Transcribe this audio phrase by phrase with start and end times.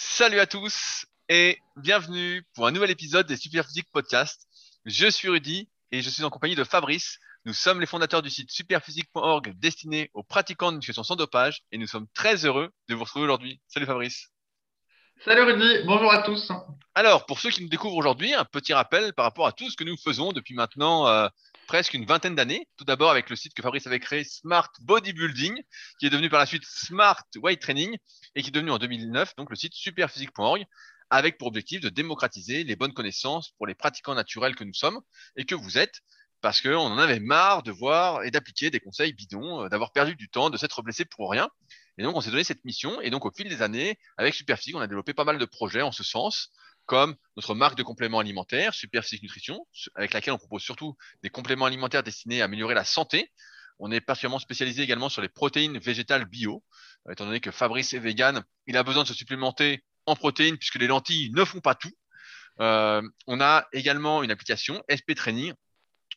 [0.00, 4.46] Salut à tous et bienvenue pour un nouvel épisode des Superphysique Podcast.
[4.84, 7.18] Je suis Rudy et je suis en compagnie de Fabrice.
[7.44, 11.78] Nous sommes les fondateurs du site superphysique.org destiné aux pratiquants de nutrition sans dopage et
[11.78, 13.60] nous sommes très heureux de vous retrouver aujourd'hui.
[13.66, 14.28] Salut Fabrice.
[15.24, 16.52] Salut Rudy, bonjour à tous.
[16.94, 19.76] Alors, pour ceux qui nous découvrent aujourd'hui, un petit rappel par rapport à tout ce
[19.76, 21.26] que nous faisons depuis maintenant euh,
[21.68, 22.66] presque une vingtaine d'années.
[22.76, 25.54] Tout d'abord avec le site que Fabrice avait créé, Smart Bodybuilding,
[26.00, 27.96] qui est devenu par la suite Smart Weight Training
[28.34, 30.64] et qui est devenu en 2009 donc le site superphysique.org
[31.10, 35.00] avec pour objectif de démocratiser les bonnes connaissances pour les pratiquants naturels que nous sommes
[35.36, 36.00] et que vous êtes
[36.40, 40.14] parce qu'on en avait marre de voir et d'appliquer des conseils bidons, euh, d'avoir perdu
[40.14, 41.48] du temps, de s'être blessé pour rien.
[41.98, 43.00] Et donc, on s'est donné cette mission.
[43.00, 45.82] Et donc, au fil des années, avec Superphysique, on a développé pas mal de projets
[45.82, 46.52] en ce sens,
[46.88, 51.66] comme notre marque de compléments alimentaires, Superphysique Nutrition, avec laquelle on propose surtout des compléments
[51.66, 53.30] alimentaires destinés à améliorer la santé.
[53.78, 56.64] On est particulièrement spécialisé également sur les protéines végétales bio,
[57.06, 60.56] euh, étant donné que Fabrice est vegan, il a besoin de se supplémenter en protéines
[60.56, 61.92] puisque les lentilles ne font pas tout.
[62.60, 65.52] Euh, on a également une application SP Training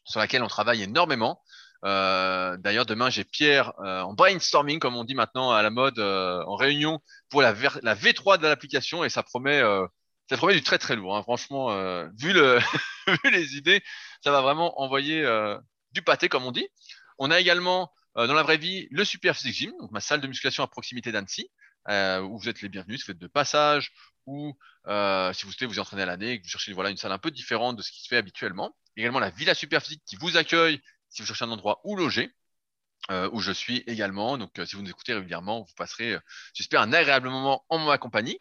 [0.05, 1.43] sur laquelle on travaille énormément.
[1.83, 6.55] Euh, D'ailleurs, demain, j'ai Pierre en brainstorming, comme on dit maintenant à la mode, en
[6.55, 9.61] réunion pour la, la V3 de l'application et ça promet,
[10.31, 11.17] ça promet du très très lourd.
[11.17, 11.23] Hein.
[11.23, 12.57] Franchement, euh, vu, le
[13.07, 13.83] vu les idées,
[14.23, 15.23] ça va vraiment envoyer
[15.91, 16.67] du pâté, comme on dit.
[17.19, 20.27] On a également dans la vraie vie le Super Physique Gym, donc ma salle de
[20.27, 21.49] musculation à proximité d'Annecy,
[21.89, 23.91] où vous êtes les bienvenus si vous êtes de passage
[24.25, 24.53] ou
[24.85, 27.19] si vous souhaitez vous entraîner à l'année et que vous cherchez voilà une salle un
[27.19, 28.75] peu différente de ce qui se fait habituellement.
[28.95, 32.33] Également la Villa Super Physique qui vous accueille si vous cherchez un endroit où loger,
[33.09, 34.37] euh, où je suis également.
[34.37, 36.19] Donc, euh, si vous nous écoutez régulièrement, vous passerez, euh,
[36.53, 38.39] j'espère, un agréable moment en ma compagnie.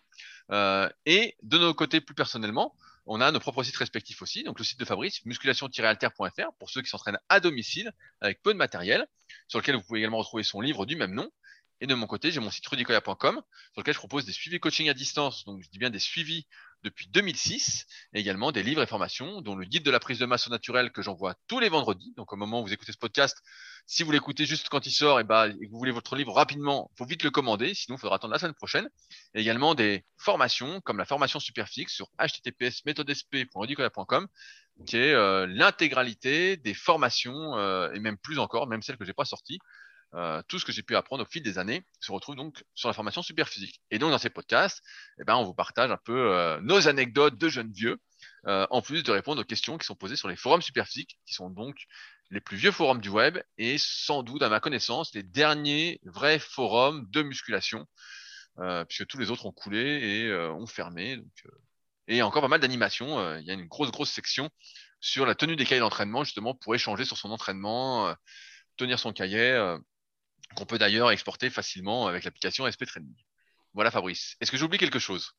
[1.06, 2.74] Et de nos côtés, plus personnellement,
[3.06, 4.42] on a nos propres sites respectifs aussi.
[4.42, 8.58] Donc, le site de Fabrice, musculation-alter.fr, pour ceux qui s'entraînent à domicile avec peu de
[8.58, 9.06] matériel,
[9.48, 11.30] sur lequel vous pouvez également retrouver son livre du même nom.
[11.80, 14.88] Et de mon côté, j'ai mon site rudicoya.com, sur lequel je propose des suivis coaching
[14.90, 15.44] à distance.
[15.44, 16.46] Donc, je dis bien des suivis
[16.82, 20.26] depuis 2006, et également des livres et formations, dont le guide de la prise de
[20.26, 22.12] masse au naturel que j'envoie tous les vendredis.
[22.16, 23.38] Donc au moment où vous écoutez ce podcast,
[23.86, 26.32] si vous l'écoutez juste quand il sort et, bah, et que vous voulez votre livre
[26.32, 28.88] rapidement, faut vite le commander, sinon il faudra attendre la semaine prochaine.
[29.34, 34.28] Et également des formations comme la formation Superfix sur https méthodesp.audicola.com
[34.86, 39.12] qui est euh, l'intégralité des formations euh, et même plus encore, même celles que j'ai
[39.12, 39.58] pas sorties,
[40.14, 42.88] euh, tout ce que j'ai pu apprendre au fil des années se retrouve donc sur
[42.88, 43.80] la formation super physique.
[43.90, 44.82] Et donc dans ces podcasts,
[45.20, 47.98] eh ben, on vous partage un peu euh, nos anecdotes de jeunes vieux,
[48.46, 51.18] euh, en plus de répondre aux questions qui sont posées sur les forums super physiques,
[51.26, 51.76] qui sont donc
[52.30, 56.38] les plus vieux forums du web et sans doute, à ma connaissance, les derniers vrais
[56.38, 57.86] forums de musculation,
[58.88, 61.16] puisque tous les autres ont coulé et ont fermé.
[61.16, 61.44] Donc,
[62.06, 63.36] et encore pas mal d'animations.
[63.38, 64.48] Il y a une grosse, grosse section
[65.00, 68.14] sur la tenue des cahiers d'entraînement, justement, pour échanger sur son entraînement,
[68.76, 69.76] tenir son cahier
[70.54, 73.14] qu'on peut d'ailleurs exporter facilement avec l'application SP Training.
[73.74, 74.36] Voilà Fabrice.
[74.40, 75.32] Est-ce que j'oublie quelque chose?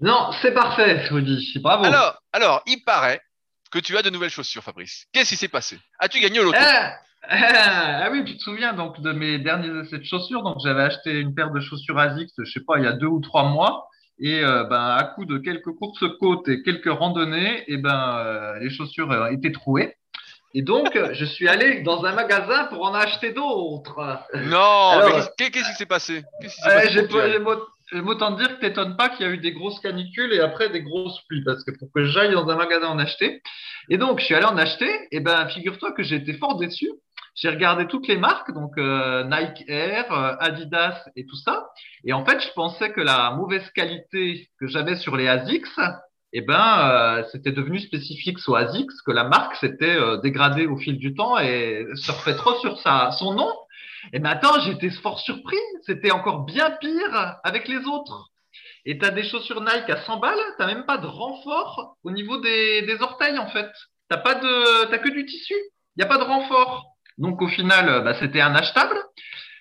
[0.00, 1.58] Non, c'est parfait, Rudy.
[1.60, 1.84] Bravo.
[1.84, 3.20] Alors, alors, il paraît
[3.70, 5.06] que tu as de nouvelles chaussures, Fabrice.
[5.12, 5.78] Qu'est-ce qui s'est passé?
[5.98, 6.58] As-tu gagné au loto?
[6.60, 6.96] Ah,
[7.28, 10.42] ah, oui, tu te souviens donc de mes derniers essais de chaussures.
[10.42, 13.06] Donc j'avais acheté une paire de chaussures ASICS, je sais pas, il y a deux
[13.06, 13.88] ou trois mois.
[14.18, 18.58] Et euh, ben, à coup de quelques courses côtes et quelques randonnées, et ben, euh,
[18.60, 19.96] les chaussures euh, étaient trouées.
[20.54, 24.20] Et donc, je suis allé dans un magasin pour en acheter d'autres.
[24.46, 25.00] Non,
[25.36, 26.22] qu'est-ce qui s'est passé,
[27.90, 30.70] J'ai autant dire que t'étonnes pas qu'il y a eu des grosses canicules et après
[30.70, 33.42] des grosses pluies, parce que pour que j'aille dans un magasin en acheter.
[33.90, 36.88] Et donc, je suis allé en acheter, et ben, figure-toi que j'ai été fort déçu.
[37.34, 41.68] J'ai regardé toutes les marques, donc euh, Nike Air, euh, Adidas et tout ça.
[42.04, 45.80] Et en fait, je pensais que la mauvaise qualité que j'avais sur les ASICS,
[46.36, 50.76] eh ben, euh, c'était devenu spécifique sur ASICS, que la marque s'était euh, dégradée au
[50.76, 53.52] fil du temps et se refait trop sur sa, son nom.
[54.12, 55.56] Et maintenant, j'étais fort surpris.
[55.86, 58.30] C'était encore bien pire avec les autres.
[58.84, 62.10] Et tu as des chaussures Nike à 100 balles, tu même pas de renfort au
[62.10, 63.70] niveau des, des orteils, en fait.
[64.10, 65.54] Tu pas de, t'as que du tissu.
[65.54, 66.96] Il n'y a pas de renfort.
[67.16, 68.96] Donc, au final, bah, c'était un achetable.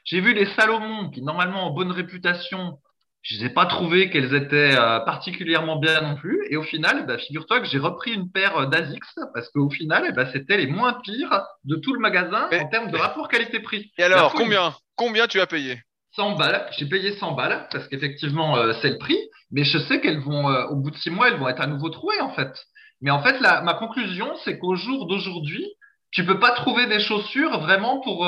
[0.06, 2.80] J'ai vu les Salomon, qui normalement ont bonne réputation,
[3.24, 6.46] je n'ai pas trouvé qu'elles étaient euh, particulièrement bien non plus.
[6.50, 9.02] Et au final, bah, figure-toi que j'ai repris une paire d'Asics
[9.34, 12.98] parce qu'au final, bah, c'était les moins pires de tout le magasin en termes de
[12.98, 13.92] rapport qualité-prix.
[13.98, 15.82] Et alors, combien, combien tu as payé?
[16.18, 16.68] 100 balles.
[16.78, 19.18] J'ai payé 100 balles parce qu'effectivement, euh, c'est le prix.
[19.52, 21.68] Mais je sais qu'elles vont, euh, au bout de six mois, elles vont être à
[21.68, 22.54] nouveau trouées en fait.
[23.02, 25.66] Mais en fait, la, ma conclusion, c'est qu'au jour d'aujourd'hui,
[26.12, 28.26] tu peux pas trouver des chaussures vraiment pour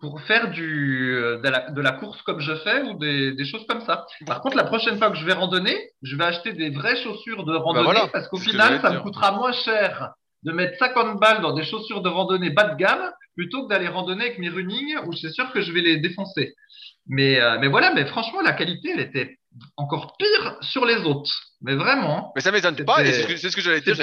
[0.00, 3.44] pour faire du, euh, de, la, de la course comme je fais ou des, des,
[3.44, 4.06] choses comme ça.
[4.26, 7.44] Par contre, la prochaine fois que je vais randonner, je vais acheter des vraies chaussures
[7.44, 10.12] de randonnée bah parce qu'au final, ça me coûtera moins cher
[10.44, 13.88] de mettre 50 balles dans des chaussures de randonnée bas de gamme plutôt que d'aller
[13.88, 16.54] randonner avec mes running où c'est sûr que je vais les défoncer.
[17.06, 19.38] Mais, euh, mais voilà, mais franchement, la qualité, elle était
[19.76, 21.32] encore pire sur les autres.
[21.60, 22.32] Mais vraiment.
[22.36, 23.96] Mais ça m'étonne pas, c'est ce que, ce que j'allais dire.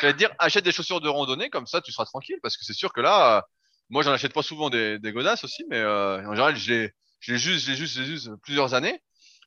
[0.00, 2.74] J'allais dire, achète des chaussures de randonnée, comme ça tu seras tranquille, parce que c'est
[2.74, 3.44] sûr que là,
[3.90, 6.90] moi j'en achète pas souvent des, des godasses aussi, mais euh, en général, je les,
[7.20, 9.00] je les use, je les use, je les use plusieurs années.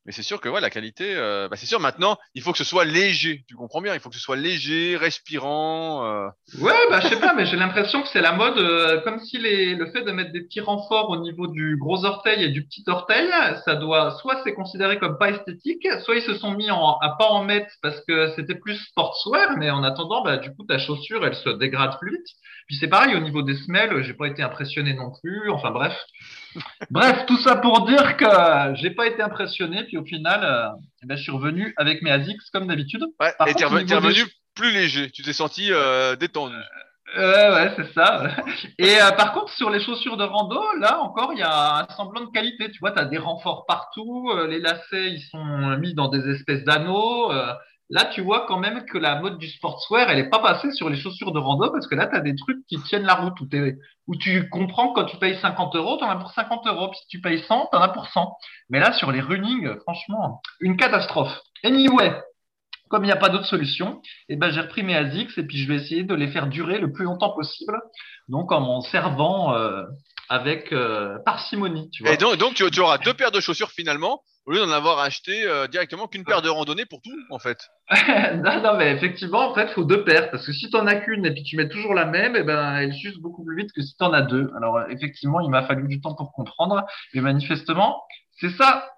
[0.07, 2.57] Mais c'est sûr que ouais, la qualité, euh, bah, c'est sûr maintenant, il faut que
[2.57, 3.45] ce soit léger.
[3.47, 6.03] Tu comprends bien, il faut que ce soit léger, respirant.
[6.03, 6.27] euh.
[6.59, 9.37] Ouais, bah je sais pas, mais j'ai l'impression que c'est la mode, euh, comme si
[9.37, 12.65] les, le fait de mettre des petits renforts au niveau du gros orteil et du
[12.65, 13.29] petit orteil,
[13.63, 17.15] ça doit, soit c'est considéré comme pas esthétique, soit ils se sont mis en, à
[17.19, 20.79] pas en mettre parce que c'était plus sportswear, mais en attendant, bah du coup ta
[20.79, 22.27] chaussure elle se dégrade plus vite.
[22.67, 25.49] Puis c'est pareil au niveau des semelles, j'ai pas été impressionné non plus.
[25.49, 25.97] Enfin bref,
[26.91, 30.69] bref, tout ça pour dire que j'ai pas été impressionné, puis au final, euh,
[31.03, 33.03] eh ben, je suis revenu avec mes Asics comme d'habitude.
[33.19, 34.23] Ouais, Par et t'es revenu, des
[34.55, 35.11] plus léger.
[35.11, 36.55] Tu t'es senti euh, détendu.
[37.17, 38.27] Ouais, ouais, c'est ça.
[38.79, 41.95] Et euh, par contre, sur les chaussures de rando, là encore, il y a un
[41.95, 42.71] semblant de qualité.
[42.71, 46.29] Tu vois, tu as des renforts partout, euh, les lacets, ils sont mis dans des
[46.29, 47.31] espèces d'anneaux.
[47.91, 50.89] Là, tu vois quand même que la mode du sportswear, elle est pas passée sur
[50.89, 53.39] les chaussures de rando parce que là, tu as des trucs qui tiennent la route
[53.41, 53.47] où,
[54.07, 56.89] où tu comprends quand tu payes 50 euros, tu en as pour 50 euros.
[56.89, 58.35] Puis si tu payes 100, tu en as pour 100.
[58.69, 61.37] Mais là, sur les running, franchement, une catastrophe.
[61.63, 62.13] Anyway,
[62.89, 65.57] comme il n'y a pas d'autre solution, eh ben, j'ai repris mes ASICS et puis
[65.57, 67.79] je vais essayer de les faire durer le plus longtemps possible.
[68.27, 69.83] Donc en m'en servant euh,
[70.31, 72.13] avec euh, parcimonie, tu vois.
[72.13, 74.99] Et donc, donc tu, tu auras deux paires de chaussures finalement, au lieu d'en avoir
[74.99, 77.67] acheté euh, directement qu'une paire de randonnée pour tout, en fait.
[78.35, 80.87] non, non, mais effectivement, en fait, il faut deux paires parce que si tu en
[80.87, 83.57] as qu'une et puis tu mets toujours la même, eh ben, elle s'use beaucoup plus
[83.57, 84.49] vite que si tu en as deux.
[84.55, 88.01] Alors effectivement, il m'a fallu du temps pour comprendre, mais manifestement,
[88.39, 88.89] c'est ça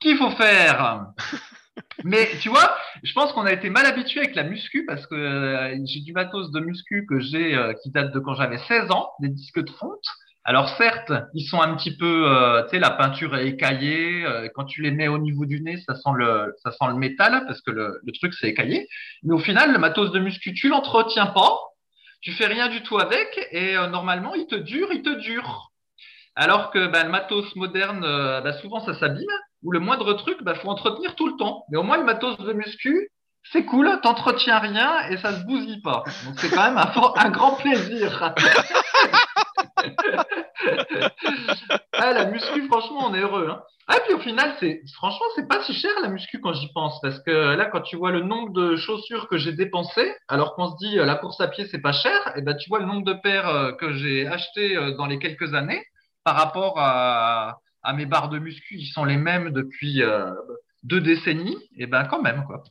[0.00, 1.06] qu'il faut faire.
[2.04, 5.14] Mais tu vois, je pense qu'on a été mal habitué avec la muscu parce que
[5.14, 8.90] euh, j'ai du matos de muscu que j'ai euh, qui date de quand j'avais 16
[8.92, 10.06] ans, des disques de fonte.
[10.46, 14.26] Alors certes, ils sont un petit peu, euh, tu sais, la peinture est écaillée.
[14.26, 16.94] euh, quand tu les mets au niveau du nez, ça sent le, ça sent le
[16.94, 18.86] métal parce que le, truc c'est écaillé.
[19.22, 21.56] Mais au final, le matos de muscu, tu l'entretiens pas,
[22.20, 25.70] tu fais rien du tout avec et euh, normalement, il te dure, il te dure.
[26.36, 29.24] Alors que ben, le matos moderne, euh, ben, souvent ça s'abîme
[29.62, 31.64] ou le moindre truc, bah, faut entretenir tout le temps.
[31.70, 33.08] Mais au moins, le matos de muscu,
[33.50, 36.04] c'est cool, t'entretiens rien et ça se bousille pas.
[36.26, 38.34] Donc, c'est quand même un grand plaisir.
[41.92, 43.48] ah, la muscu, franchement, on est heureux.
[43.50, 43.62] Hein.
[43.86, 47.00] Ah, puis au final, c'est, franchement, c'est pas si cher la muscu quand j'y pense.
[47.02, 50.70] Parce que là, quand tu vois le nombre de chaussures que j'ai dépensées, alors qu'on
[50.70, 52.86] se dit euh, la course à pied, c'est pas cher, et ben, tu vois le
[52.86, 55.84] nombre de paires euh, que j'ai achetées euh, dans les quelques années
[56.24, 60.32] par rapport à, à mes barres de muscu, ils sont les mêmes depuis euh,
[60.82, 62.64] deux décennies, et ben quand même quoi.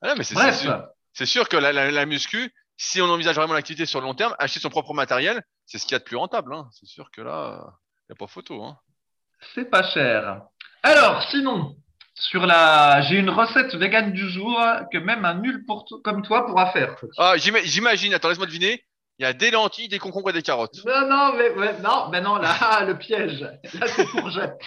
[0.00, 0.66] Ah non, mais c'est Bref,
[1.12, 4.14] c'est sûr, que la, la, la muscu, si on envisage vraiment l'activité sur le long
[4.14, 6.54] terme, acheter son propre matériel, c'est ce qu'il y a de plus rentable.
[6.54, 6.68] Hein.
[6.72, 7.74] C'est sûr que là,
[8.08, 8.62] il n'y a pas photo.
[8.62, 8.78] Hein.
[9.54, 10.42] c'est pas cher.
[10.82, 11.76] Alors sinon,
[12.14, 14.60] sur la, j'ai une recette végane du jour
[14.92, 16.96] que même un nul pour comme toi pourra faire.
[17.18, 18.84] Ah, j'ima- j'imagine, attends, laisse-moi deviner,
[19.18, 20.84] il y a des lentilles, des concombres et des carottes.
[20.84, 21.50] Non non mais
[21.80, 23.40] non, ben non là le piège.
[23.40, 24.58] Là c'est courgette.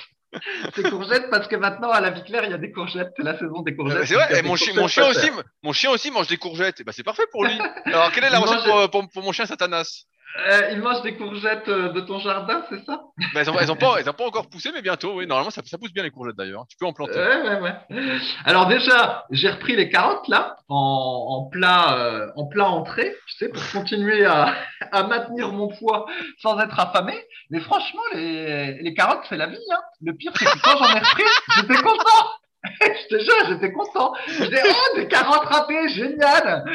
[0.76, 3.24] C'est courgette parce que maintenant à la vie claire il y a des courgettes, c'est
[3.24, 4.06] la saison des courgettes.
[4.06, 5.44] c'est vrai, a et mon, chien, courgettes mon chien pas aussi, chères.
[5.64, 6.82] mon chien aussi mange des courgettes.
[6.82, 7.58] Et bah, c'est parfait pour lui.
[7.86, 10.04] Alors, quelle est la recette mange- pour, pour, pour mon chien Satanas?
[10.50, 13.02] Euh, il mange des courgettes euh, de ton jardin, c'est ça?
[13.34, 15.16] Bah, elles, ont, elles, ont pas, elles ont pas encore poussé, mais bientôt.
[15.16, 16.66] Oui, normalement, ça, ça pousse bien les courgettes d'ailleurs.
[16.70, 17.18] Tu peux en planter.
[17.18, 18.20] Ouais, ouais, ouais.
[18.46, 20.76] Alors déjà, j'ai repris les carottes là en,
[21.30, 24.54] en plat, euh, en plat entrée, tu sais, pour continuer à,
[24.92, 26.06] à maintenir mon poids
[26.40, 27.16] sans être affamé.
[27.50, 29.58] Mais franchement, les, les carottes, c'est la vie.
[29.74, 29.80] Hein.
[30.02, 31.24] Le pire, c'est que quand j'en ai repris,
[31.56, 32.28] j'étais content.
[32.82, 34.14] Je te jure, j'étais content.
[34.28, 36.66] Je disais, oh, des carottes râpées, génial.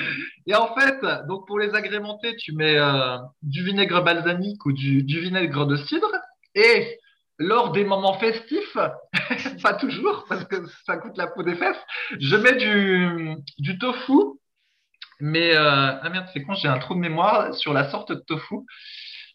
[0.46, 5.02] Et en fait, donc pour les agrémenter, tu mets euh, du vinaigre balsamique ou du,
[5.02, 6.10] vinaigre de cidre.
[6.54, 6.98] Et
[7.38, 8.76] lors des moments festifs,
[9.62, 11.80] pas toujours parce que ça coûte la peau des fesses.
[12.18, 14.38] Je mets du, du tofu,
[15.20, 18.18] mais euh, ah merde, c'est con, j'ai un trou de mémoire sur la sorte de
[18.26, 18.56] tofu.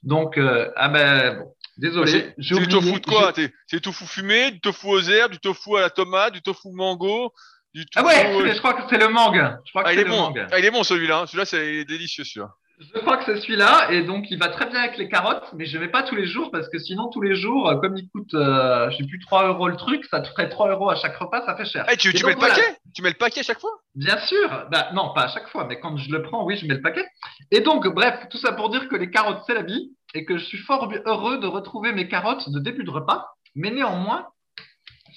[0.04, 3.81] Donc, euh, ah ben, bon, désolé, C'est j'ai c'est du tofu de quoi C'est du
[3.81, 7.34] tofu fumé, du tofu aux herbes, du tofu à la tomate, du tofu mango,
[7.74, 8.15] du Ah tofu.
[8.15, 9.36] ouais, c'est- je crois que c'est le mangue.
[9.65, 10.17] Je crois que Ah, il est le bon.
[10.17, 10.48] mangue.
[10.51, 11.19] Ah, il est bon celui-là.
[11.19, 11.25] hein.
[11.27, 12.50] Celui-là, c'est délicieux celui-là.
[12.79, 15.65] Je crois que c'est celui-là, et donc il va très bien avec les carottes, mais
[15.65, 17.98] je ne vais pas tous les jours parce que sinon tous les jours, euh, comme
[17.98, 20.88] il coûte, euh, je sais plus 3 euros le truc, ça te ferait 3 euros
[20.91, 21.88] à chaque repas, ça fait cher.
[21.91, 22.53] Eh, tu, Et tu donc, mets le voilà.
[22.53, 23.72] paquet Tu mets le paquet à chaque fois?
[23.96, 26.67] Bien sûr, bah, non, pas à chaque fois, mais quand je le prends, oui, je
[26.67, 27.03] mets le paquet.
[27.50, 30.37] Et donc, bref, tout ça pour dire que les carottes, c'est la vie, et que
[30.37, 33.27] je suis fort heureux de retrouver mes carottes de début de repas.
[33.55, 34.27] Mais néanmoins,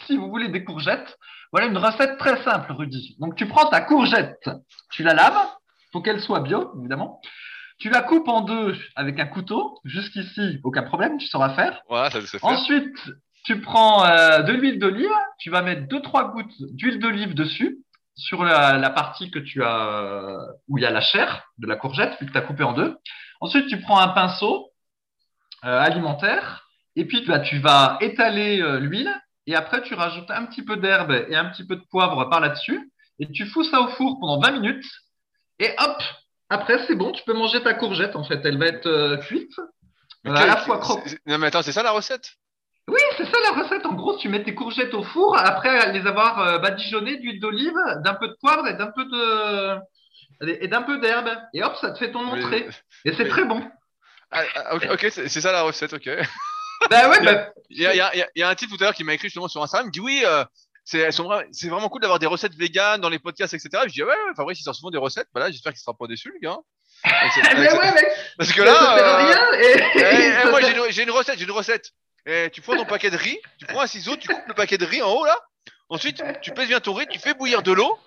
[0.07, 1.19] si vous voulez des courgettes,
[1.53, 3.17] voilà une recette très simple, Rudy.
[3.19, 4.49] Donc, tu prends ta courgette,
[4.91, 5.49] tu la laves,
[5.93, 7.21] faut qu'elle soit bio, évidemment.
[7.79, 9.81] Tu la coupes en deux avec un couteau.
[9.85, 11.81] Jusqu'ici, aucun problème, tu sauras faire.
[12.27, 12.39] Ça.
[12.43, 12.97] Ensuite,
[13.45, 17.79] tu prends euh, de l'huile d'olive, tu vas mettre 2-3 gouttes d'huile d'olive dessus,
[18.15, 20.37] sur la, la, partie que tu as,
[20.69, 22.75] où il y a la chair de la courgette, vu que tu as coupé en
[22.75, 22.99] deux.
[23.41, 24.70] Ensuite, tu prends un pinceau euh,
[25.63, 29.15] alimentaire, et puis bah, tu vas étaler euh, l'huile,
[29.47, 32.41] et après tu rajoutes un petit peu d'herbe et un petit peu de poivre par
[32.41, 34.87] là-dessus, et tu fous ça au four pendant 20 minutes,
[35.59, 36.03] et hop,
[36.49, 39.55] après c'est bon, tu peux manger ta courgette en fait, elle va être euh, cuite,
[40.25, 41.17] à la fois croque.
[41.27, 42.33] Non, mais attends, c'est ça la recette?
[42.89, 43.87] Oui, c'est ça la recette.
[43.87, 47.79] En gros, tu mets tes courgettes au four après les avoir euh, badigeonnées d'huile d'olive,
[48.05, 49.79] d'un peu de poivre et d'un peu de
[50.43, 51.29] et d'un peu d'herbe.
[51.55, 52.69] Et hop, ça te fait ton entrée.
[53.05, 53.63] Et c'est très bon.
[54.31, 56.09] Ah, ah, ok, c'est ça la recette, ok.
[56.91, 58.49] Bah ouais, bah, Il y a, il y a- il y a- il y a
[58.49, 60.45] un type tout à l'heure qui m'a écrit justement sur Instagram, il dit oui, euh,
[60.85, 61.11] c'est
[61.69, 63.69] vraiment cool d'avoir des recettes véganes dans les podcasts, etc.
[63.87, 65.29] Je dis ouais, ouais Fabrice, il sort souvent des recettes.
[65.35, 66.57] Bah là, j'espère qu'il sera pas déçu, le gars.
[67.05, 68.07] Mais cette- ouais, mec,
[68.39, 69.53] Parce que ça là, euh, rien.
[69.61, 71.91] Et, eh, eh, moi j'ai une, recette, j'ai une recette.
[72.27, 74.79] Eh, tu prends ton paquet de riz, tu prends un ciseau, tu coupes le paquet
[74.79, 75.39] de riz en haut là.
[75.91, 77.99] Ensuite, tu pèses bien ton riz, tu fais bouillir de l'eau,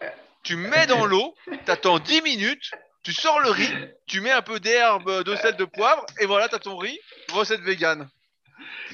[0.44, 2.72] tu mets dans l'eau, t'attends 10 minutes,
[3.03, 3.74] tu sors le riz,
[4.07, 7.00] tu mets un peu d'herbe, de sel, de poivre, et voilà, t'as ton riz,
[7.31, 8.07] recette végane.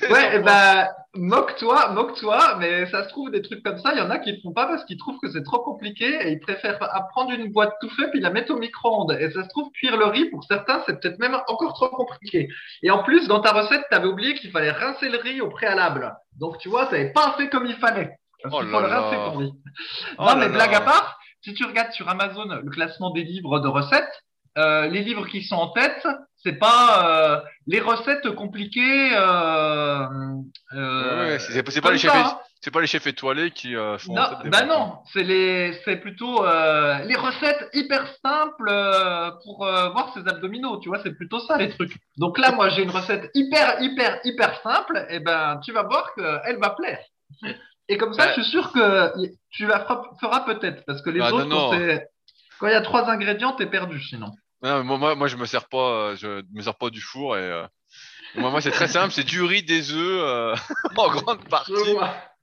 [0.09, 4.09] Ouais, bah, moque-toi, moque-toi, mais ça se trouve des trucs comme ça, il y en
[4.09, 6.79] a qui le font pas parce qu'ils trouvent que c'est trop compliqué et ils préfèrent
[7.11, 9.17] prendre une boîte tout fait puis la mettre au micro-ondes.
[9.19, 12.47] Et ça se trouve cuire le riz pour certains, c'est peut-être même encore trop compliqué.
[12.81, 15.49] Et en plus, dans ta recette, tu avais oublié qu'il fallait rincer le riz au
[15.49, 16.15] préalable.
[16.39, 18.11] Donc tu vois, tu n'avais pas fait comme il fallait.
[18.41, 19.51] Parce Oh qu'il faut le rincer ton riz.
[20.17, 23.59] Oh non, mais blague à part, si tu regardes sur Amazon le classement des livres
[23.59, 24.23] de recettes,
[24.57, 26.05] euh, les livres qui sont en tête,
[26.43, 29.11] c'est pas euh, les recettes compliquées.
[29.13, 30.05] Euh,
[30.73, 32.39] euh, Ouais, c'est pas les chefs, hein.
[32.73, 34.13] pas les étoilés qui font.
[34.13, 38.71] Non, recette des bah non, c'est plutôt les recettes hyper simples
[39.43, 40.79] pour voir ses abdominaux.
[40.79, 41.95] Tu vois, c'est plutôt ça les trucs.
[42.17, 45.05] Donc là, moi, j'ai une recette hyper, hyper, hyper simple.
[45.09, 46.99] Et ben, tu vas voir qu'elle va plaire.
[47.89, 49.11] Et comme ça, je suis sûr que
[49.49, 49.79] tu la
[50.21, 51.79] feras, peut-être parce que les Bah, autres, non, quand non.
[51.79, 52.07] c'est-
[52.59, 54.31] quand il y a trois ingrédients, t'es perdu sinon.
[54.61, 55.77] Non, moi, moi, moi, je me sers pas,
[56.11, 57.65] euh, je me sers pas du four et euh,
[58.35, 60.55] moi, moi, c'est très simple, c'est du riz, des œufs euh,
[60.97, 61.73] en grande partie.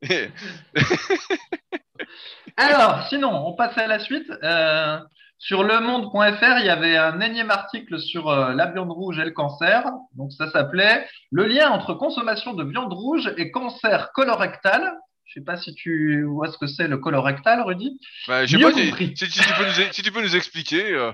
[0.02, 0.30] Et-
[2.56, 4.30] Alors, sinon, on passe à la suite.
[4.42, 4.98] Euh,
[5.38, 9.84] sur lemonde.fr, il y avait un énième article sur la viande rouge et le cancer.
[10.14, 14.94] Donc, ça s'appelait Le lien entre consommation de viande rouge et cancer colorectal.
[15.26, 17.98] Je sais pas si tu vois ce que c'est le colorectal, Rudy.
[18.28, 19.12] Bah, je sais pas si, compris.
[19.16, 20.92] si- si tu peux nous, si tu peux nous expliquer.
[20.92, 21.12] euh.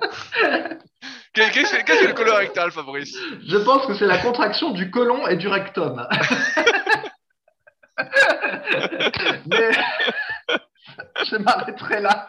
[1.34, 3.16] Qu'est- Qu'est-ce que le colorectal, Fabrice?
[3.46, 6.06] Je pense que c'est la contraction du côlon et du rectum.
[9.46, 9.70] Mais
[11.30, 12.28] je m'arrêterai là.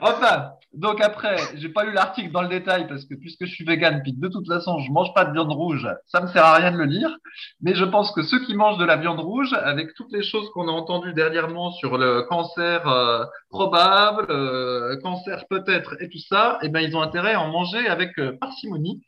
[0.00, 3.64] Enfin, donc après, j'ai pas lu l'article dans le détail parce que puisque je suis
[3.64, 6.54] vegan, puis de toute façon je mange pas de viande rouge, ça me sert à
[6.54, 7.16] rien de le lire.
[7.60, 10.50] Mais je pense que ceux qui mangent de la viande rouge, avec toutes les choses
[10.50, 16.58] qu'on a entendues dernièrement sur le cancer euh, probable, euh, cancer peut-être et tout ça,
[16.62, 19.02] eh ben ils ont intérêt à en manger avec euh, parcimonie.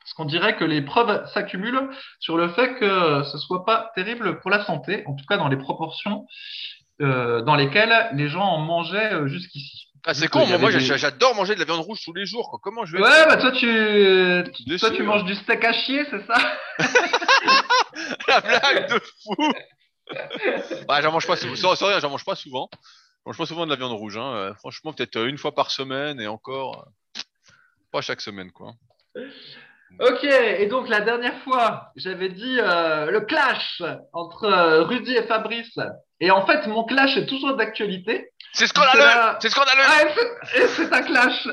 [0.00, 4.40] Parce qu'on dirait que les preuves s'accumulent sur le fait que ce soit pas terrible
[4.40, 6.26] pour la santé, en tout cas dans les proportions
[7.00, 9.86] euh, dans lesquelles les gens en mangeaient euh, jusqu'ici.
[10.06, 12.48] Ah, c'est con, moi, des- j'adore manger de la viande rouge tous les jours.
[12.50, 12.58] quoi.
[12.62, 13.66] Comment je vais Ouais, bah toi tu,
[14.66, 15.04] Déçu, toi tu hein.
[15.04, 16.34] manges du steak à chier, c'est ça
[18.28, 19.52] la blague de fou
[20.86, 21.74] bah, J'en mange pas souvent.
[22.00, 22.70] J'en mange pas souvent.
[22.72, 24.16] Je mange pas souvent de la viande rouge.
[24.16, 24.32] Hein.
[24.34, 26.86] Euh, franchement, peut-être une fois par semaine et encore.
[27.90, 28.72] Pas chaque semaine, quoi.
[30.00, 35.22] Ok, et donc la dernière fois, j'avais dit euh, le clash entre euh, Rudy et
[35.24, 35.78] Fabrice.
[36.20, 38.30] Et en fait, mon clash est toujours d'actualité.
[38.52, 40.02] C'est scandaleux là- C'est scandaleux Ah,
[40.56, 41.48] et c'est- un clash.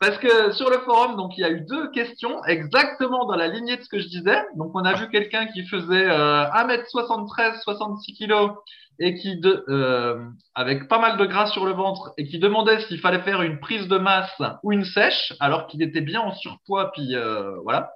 [0.00, 3.48] Parce que sur le forum, donc il y a eu deux questions exactement dans la
[3.48, 4.40] lignée de ce que je disais.
[4.56, 8.52] Donc on a vu quelqu'un qui faisait euh, 1m73, 66 kilos
[9.00, 10.18] et qui de, euh,
[10.54, 13.58] avec pas mal de gras sur le ventre et qui demandait s'il fallait faire une
[13.60, 17.90] prise de masse ou une sèche alors qu'il était bien en surpoids puis euh, voilà.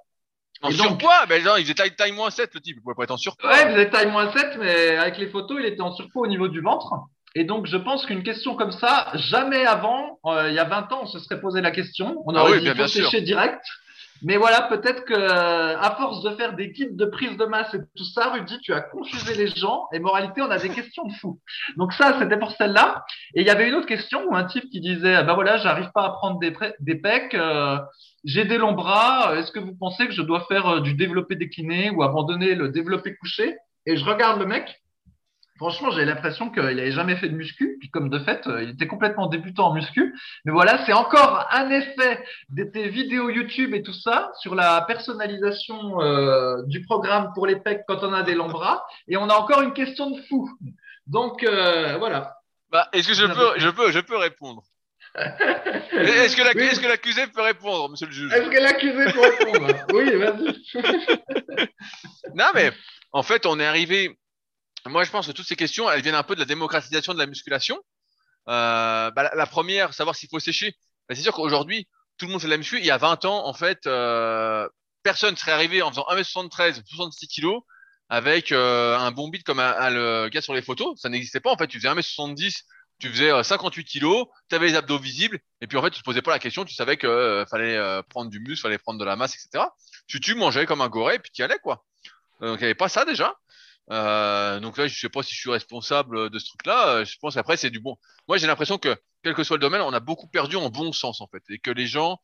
[0.63, 2.77] En Et donc- surpoids Ben non, il faisait taille, taille moins 7, le type.
[2.77, 3.49] Il pouvait pas être en surpoids.
[3.51, 6.27] Ouais, vous êtes taille moins 7, mais avec les photos, il était en surpoids au
[6.27, 6.91] niveau du ventre.
[7.35, 10.91] Et donc, je pense qu'une question comme ça, jamais avant, euh, il y a 20
[10.93, 12.21] ans, on se serait posé la question.
[12.25, 13.61] On Ah aurait oui, dit bien- bien direct.
[14.23, 17.79] Mais voilà, peut-être que à force de faire des guides de prise de masse et
[17.95, 19.87] tout ça, Rudy, tu as confusé les gens.
[19.93, 21.39] Et moralité, on a des questions de fou.
[21.77, 23.03] Donc ça, c'était pour celle-là.
[23.35, 25.91] Et il y avait une autre question où un type qui disait, ben voilà, j'arrive
[25.93, 27.77] pas à prendre des, pecs, euh,
[28.23, 29.35] j'ai des longs bras.
[29.37, 32.69] Est-ce que vous pensez que je dois faire euh, du développé décliné ou abandonner le
[32.69, 33.57] développé couché?
[33.85, 34.82] Et je regarde le mec
[35.57, 38.87] Franchement, j'ai l'impression qu'il n'avait jamais fait de muscu, puis comme de fait, il était
[38.87, 40.15] complètement débutant en muscu.
[40.45, 44.81] Mais voilà, c'est encore un effet de tes vidéos YouTube et tout ça sur la
[44.81, 48.83] personnalisation euh, du programme pour les pecs quand on a des longs bras.
[49.07, 50.49] Et on a encore une question de fou.
[51.05, 52.37] Donc euh, voilà.
[52.71, 54.63] Bah, est-ce que je peux, je peux, je peux répondre?
[55.15, 58.33] Est-ce que l'accusé peut répondre, monsieur le juge?
[58.33, 59.85] Est-ce que l'accusé peut répondre?
[59.93, 61.67] Oui, vas-y.
[62.33, 62.71] non, mais
[63.11, 64.17] en fait, on est arrivé
[64.85, 67.19] moi, je pense que toutes ces questions, elles viennent un peu de la démocratisation de
[67.19, 67.79] la musculation.
[68.49, 70.75] Euh, bah, la, première, savoir s'il faut sécher.
[71.07, 71.87] Bah, c'est sûr qu'aujourd'hui,
[72.17, 72.77] tout le monde fait de la muscu.
[72.79, 74.67] Il y a 20 ans, en fait, euh,
[75.03, 77.59] personne serait arrivé en faisant 1m73, 66 kg
[78.09, 80.99] avec euh, un bon beat comme un, le gars sur les photos.
[80.99, 81.51] Ça n'existait pas.
[81.51, 82.63] En fait, tu faisais 1m70,
[82.99, 86.03] tu faisais 58 kg, tu avais les abdos visibles, et puis en fait, tu te
[86.03, 86.65] posais pas la question.
[86.65, 89.65] Tu savais que fallait prendre du muscle, fallait prendre de la masse, etc.
[90.07, 91.85] Tu, tu mangeais comme un goré, puis tu y allais, quoi.
[92.41, 93.33] Donc, il n'y avait pas ça déjà.
[93.91, 96.87] Euh, donc là, je sais pas si je suis responsable de ce truc-là.
[96.89, 97.97] Euh, je pense qu'après, c'est du bon.
[98.27, 100.91] Moi, j'ai l'impression que, quel que soit le domaine, on a beaucoup perdu en bon
[100.91, 101.43] sens, en fait.
[101.49, 102.19] Et que les gens,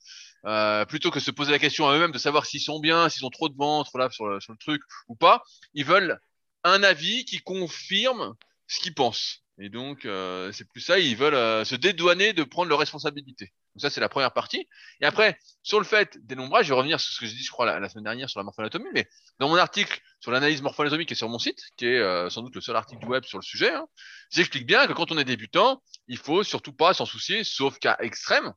[0.46, 3.26] euh, plutôt que se poser la question à eux-mêmes de savoir s'ils sont bien, s'ils
[3.26, 6.20] ont trop de ventre là, sur, le, truc ou pas, ils veulent
[6.64, 8.36] un avis qui confirme
[8.68, 9.44] ce qu'ils pensent.
[9.60, 10.08] Et donc,
[10.54, 13.52] c'est plus ça, ils veulent se dédouaner de prendre leurs responsabilités.
[13.80, 14.68] Donc ça, c'est la première partie.
[15.00, 17.44] Et après, sur le fait des nombrages, je vais revenir sur ce que j'ai dit,
[17.44, 19.08] je crois, la, semaine dernière sur la morphanatomie, mais
[19.40, 22.42] dans mon article sur l'analyse morphologique qui est sur mon site, qui est euh, sans
[22.42, 23.88] doute le seul article du web sur le sujet, hein,
[24.32, 27.96] j'explique bien que quand on est débutant, il faut surtout pas s'en soucier, sauf cas
[28.02, 28.54] extrême,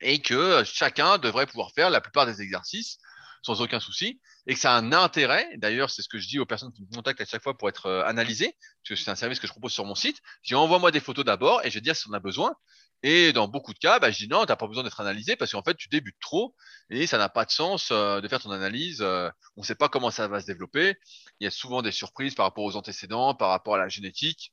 [0.00, 2.98] et que chacun devrait pouvoir faire la plupart des exercices
[3.42, 5.48] sans aucun souci, et que ça a un intérêt.
[5.56, 7.68] D'ailleurs, c'est ce que je dis aux personnes qui me contactent à chaque fois pour
[7.68, 10.18] être euh, analysées, parce que c'est un service que je propose sur mon site.
[10.42, 12.54] Je dis envoie-moi des photos d'abord, et je vais dire si on a besoin.
[13.02, 15.36] Et dans beaucoup de cas, bah, je dis non, tu n'as pas besoin d'être analysé
[15.36, 16.54] parce qu'en fait, tu débutes trop
[16.90, 19.00] et ça n'a pas de sens euh, de faire ton analyse.
[19.00, 20.96] Euh, on ne sait pas comment ça va se développer.
[21.40, 24.52] Il y a souvent des surprises par rapport aux antécédents, par rapport à la génétique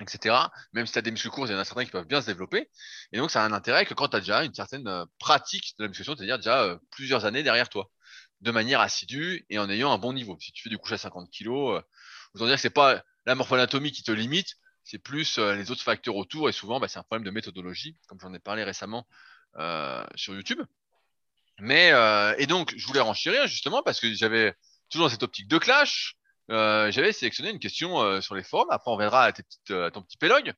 [0.00, 0.34] etc.
[0.72, 2.20] Même si tu as des muscles courts, il y en a certains qui peuvent bien
[2.20, 2.70] se développer.
[3.12, 5.74] Et donc, ça a un intérêt que quand tu as déjà une certaine euh, pratique
[5.78, 7.90] de la musculation, c'est-à-dire déjà euh, plusieurs années derrière toi,
[8.40, 10.36] de manière assidue et en ayant un bon niveau.
[10.40, 11.82] Si tu fais du coucher à 50 kg, euh,
[12.34, 15.82] autant dire que c'est pas la morphoanatomie qui te limite, c'est plus euh, les autres
[15.82, 16.48] facteurs autour.
[16.48, 19.06] Et souvent, bah, c'est un problème de méthodologie, comme j'en ai parlé récemment
[20.14, 20.62] sur YouTube.
[21.58, 21.92] Mais
[22.38, 24.54] et donc, je voulais renchérir justement parce que j'avais
[24.88, 26.16] toujours cette optique de clash,
[26.50, 28.70] euh, j'avais sélectionné une question euh, sur les forums.
[28.70, 29.32] Après, on verra à,
[29.70, 30.52] euh, ton petit pélogue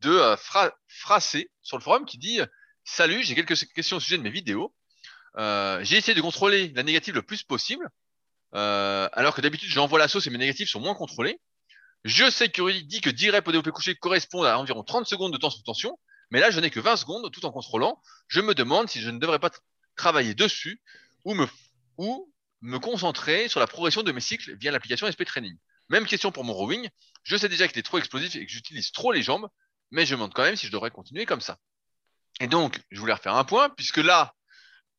[0.00, 0.70] de Fra
[1.20, 2.40] sur le forum qui dit
[2.84, 4.74] Salut, j'ai quelques questions au sujet de mes vidéos.
[5.36, 7.88] j'ai essayé de contrôler la négative le plus possible,
[8.52, 11.40] alors que d'habitude j'envoie la sauce et mes négatifs sont moins contrôlés.
[12.04, 15.32] Je sais que dit que 10 reps au développé couché correspondent à environ 30 secondes
[15.32, 15.98] de temps sous tension,
[16.30, 18.00] mais là je n'ai que 20 secondes tout en contrôlant.
[18.28, 19.50] Je me demande si je ne devrais pas
[19.96, 20.80] travailler dessus
[21.24, 21.46] ou me
[21.96, 25.56] ou me concentrer sur la progression de mes cycles via l'application SP Training.
[25.88, 26.88] Même question pour mon rowing.
[27.22, 29.48] Je sais déjà qu'il est trop explosif et que j'utilise trop les jambes,
[29.90, 31.58] mais je me demande quand même si je devrais continuer comme ça.
[32.40, 34.34] Et donc, je voulais refaire un point, puisque là,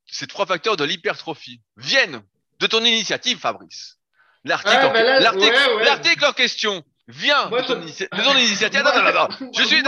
[0.05, 2.21] ces trois facteurs de l'hypertrophie viennent
[2.59, 3.97] de ton initiative, Fabrice.
[4.43, 8.83] L'article en, question vient de ton, initiative.
[8.83, 9.83] Non, non, non, Je suis.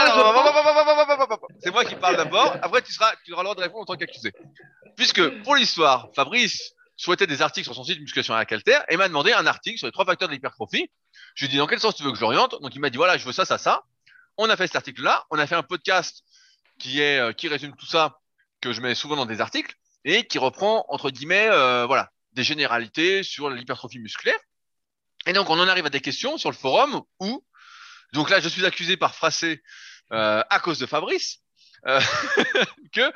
[1.59, 2.57] C'est moi qui parle d'abord.
[2.61, 4.33] Après, tu, seras, tu auras le droit de répondre en tant qu'accusé.
[4.97, 8.83] Puisque, pour l'histoire, Fabrice souhaitait des articles sur son site de musculation à la caltère
[8.89, 10.89] et m'a demandé un article sur les trois facteurs de l'hypertrophie.
[11.35, 12.89] Je lui ai dit dans quel sens tu veux que je l'oriente Donc il m'a
[12.89, 13.83] dit voilà, je veux ça, ça, ça.
[14.37, 15.25] On a fait cet article-là.
[15.29, 16.23] On a fait un podcast
[16.79, 18.17] qui est euh, qui résume tout ça
[18.61, 22.43] que je mets souvent dans des articles et qui reprend entre guillemets euh, voilà des
[22.43, 24.39] généralités sur l'hypertrophie musculaire.
[25.27, 27.45] Et donc on en arrive à des questions sur le forum où
[28.13, 29.61] donc là je suis accusé par Fracé
[30.11, 31.41] euh, à cause de Fabrice
[31.87, 31.99] euh,
[32.93, 33.11] que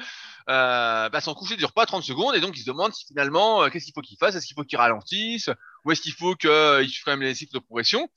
[0.50, 3.86] euh, bah, son coucher dure pas 30 secondes et donc il se demande finalement qu'est-ce
[3.86, 5.50] qu'il faut qu'il fasse, est-ce qu'il faut qu'il ralentisse?
[5.84, 8.10] Ou est-ce qu'il faut qu'il euh, quand même les cycles de progression?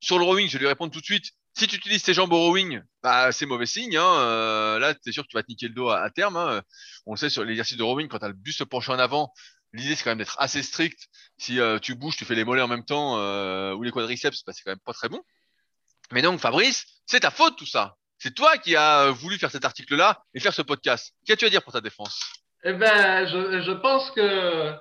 [0.00, 1.30] Sur le rowing, je lui répondre tout de suite.
[1.58, 3.96] Si tu utilises tes jambes au rowing, bah, c'est mauvais signe.
[3.96, 4.78] Hein.
[4.78, 6.36] Là, tu es sûr que tu vas te niquer le dos à, terme.
[6.36, 6.60] Hein.
[7.06, 9.32] On le sait sur l'exercice de rowing, quand tu as le buste penché en avant,
[9.72, 11.08] l'idée c'est quand même d'être assez strict.
[11.38, 13.14] Si tu bouges, tu fais les mollets en même temps
[13.74, 15.22] ou les quadriceps, bah, c'est quand même pas très bon.
[16.12, 17.96] Mais donc, Fabrice, c'est ta faute tout ça.
[18.18, 21.12] C'est toi qui as voulu faire cet article-là et faire ce podcast.
[21.26, 22.18] Qu'as-tu à dire pour ta défense?
[22.64, 24.72] Eh ben, je pense que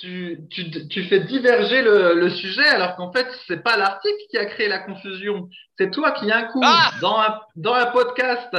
[0.00, 4.38] tu, tu, tu fais diverger le, le sujet alors qu'en fait, c'est pas l'article qui
[4.38, 5.48] a créé la confusion.
[5.76, 8.56] C'est toi qui, un coup, ah dans, un, dans un podcast,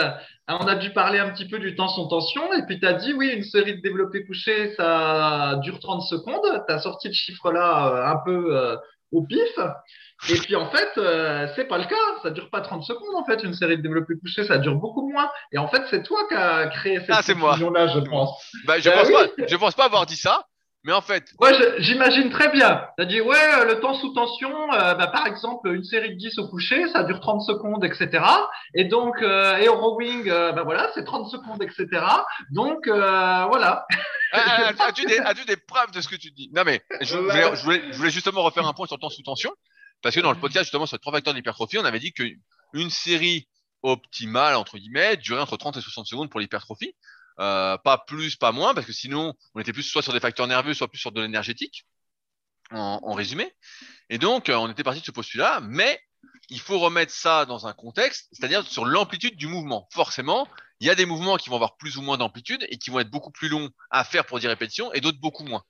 [0.47, 2.93] on a dû parler un petit peu du temps sans tension et puis tu as
[2.93, 6.63] dit, oui, une série de développés couchés, ça dure 30 secondes.
[6.67, 8.75] Tu as sorti le chiffre-là euh, un peu euh,
[9.12, 9.58] au pif.
[10.30, 11.95] Et puis en fait, euh, c'est pas le cas.
[12.21, 13.43] Ça dure pas 30 secondes en fait.
[13.43, 15.32] Une série de développés couchés, ça dure beaucoup moins.
[15.51, 18.51] Et en fait, c'est toi qui as créé cette ah, confusion-là, je pense.
[18.67, 19.45] Bah, je ben pense pas.
[19.47, 20.45] Je pense pas avoir dit ça.
[20.84, 21.32] Mais en fait.
[21.39, 22.84] Ouais, j'imagine très bien.
[22.98, 26.39] Tu as dit, ouais, le temps sous tension, bah, par exemple, une série de 10
[26.39, 28.24] au coucher, ça dure 30 secondes, etc.
[28.74, 31.88] Et donc, et au rowing, bah voilà, c'est 30 secondes, etc.
[32.52, 33.86] Donc, voilà.
[34.32, 37.63] As-tu des, as des preuves de ce que tu dis Non, mais je voulais, je,
[37.63, 39.52] voulais, je voulais, justement refaire un point sur le temps sous tension.
[40.02, 42.89] Parce que dans le podcast, justement, sur les trois facteurs d'hypertrophie, on avait dit qu'une
[42.89, 43.48] série
[43.84, 46.96] optimale, entre guillemets, durait entre 30 et 60 secondes pour l'hypertrophie.
[47.41, 50.45] Euh, pas plus, pas moins, parce que sinon, on était plus soit sur des facteurs
[50.45, 51.88] nerveux, soit plus sur de l'énergétique,
[52.69, 53.51] en, en, résumé.
[54.10, 55.99] Et donc, euh, on était parti de ce postulat, mais
[56.49, 59.88] il faut remettre ça dans un contexte, c'est-à-dire sur l'amplitude du mouvement.
[59.91, 60.47] Forcément,
[60.80, 62.99] il y a des mouvements qui vont avoir plus ou moins d'amplitude et qui vont
[62.99, 65.63] être beaucoup plus longs à faire pour 10 répétitions et d'autres beaucoup moins.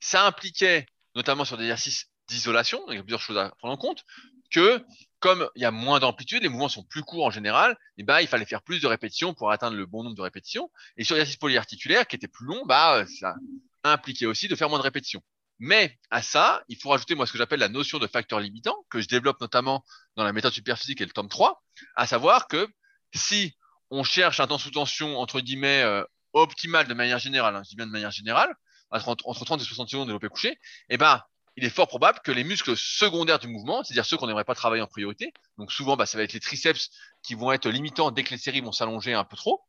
[0.00, 3.76] Ça impliquait, notamment sur des exercices d'isolation, il y a plusieurs choses à prendre en
[3.76, 4.04] compte,
[4.50, 4.84] que
[5.22, 8.22] comme il y a moins d'amplitude, les mouvements sont plus courts en général, et bah,
[8.22, 10.68] il fallait faire plus de répétitions pour atteindre le bon nombre de répétitions.
[10.96, 13.36] Et sur l'exercice polyarticulaire, qui était plus long, bah, ça
[13.84, 15.22] impliquait aussi de faire moins de répétitions.
[15.60, 18.74] Mais à ça, il faut rajouter moi ce que j'appelle la notion de facteur limitant,
[18.90, 19.84] que je développe notamment
[20.16, 21.62] dans la méthode superphysique et le tome 3,
[21.94, 22.66] à savoir que
[23.14, 23.56] si
[23.90, 27.68] on cherche un temps sous tension, entre guillemets, euh, optimal de manière générale, hein, je
[27.68, 28.52] dis bien de manière générale,
[28.90, 30.58] entre, 30 et 60 secondes de développé couché,
[30.88, 31.22] eh ben,
[31.56, 34.54] il est fort probable que les muscles secondaires du mouvement, c'est-à-dire ceux qu'on n'aimerait pas
[34.54, 36.90] travailler en priorité, donc souvent bah, ça va être les triceps
[37.22, 39.62] qui vont être limitants dès que les séries vont s'allonger un peu trop,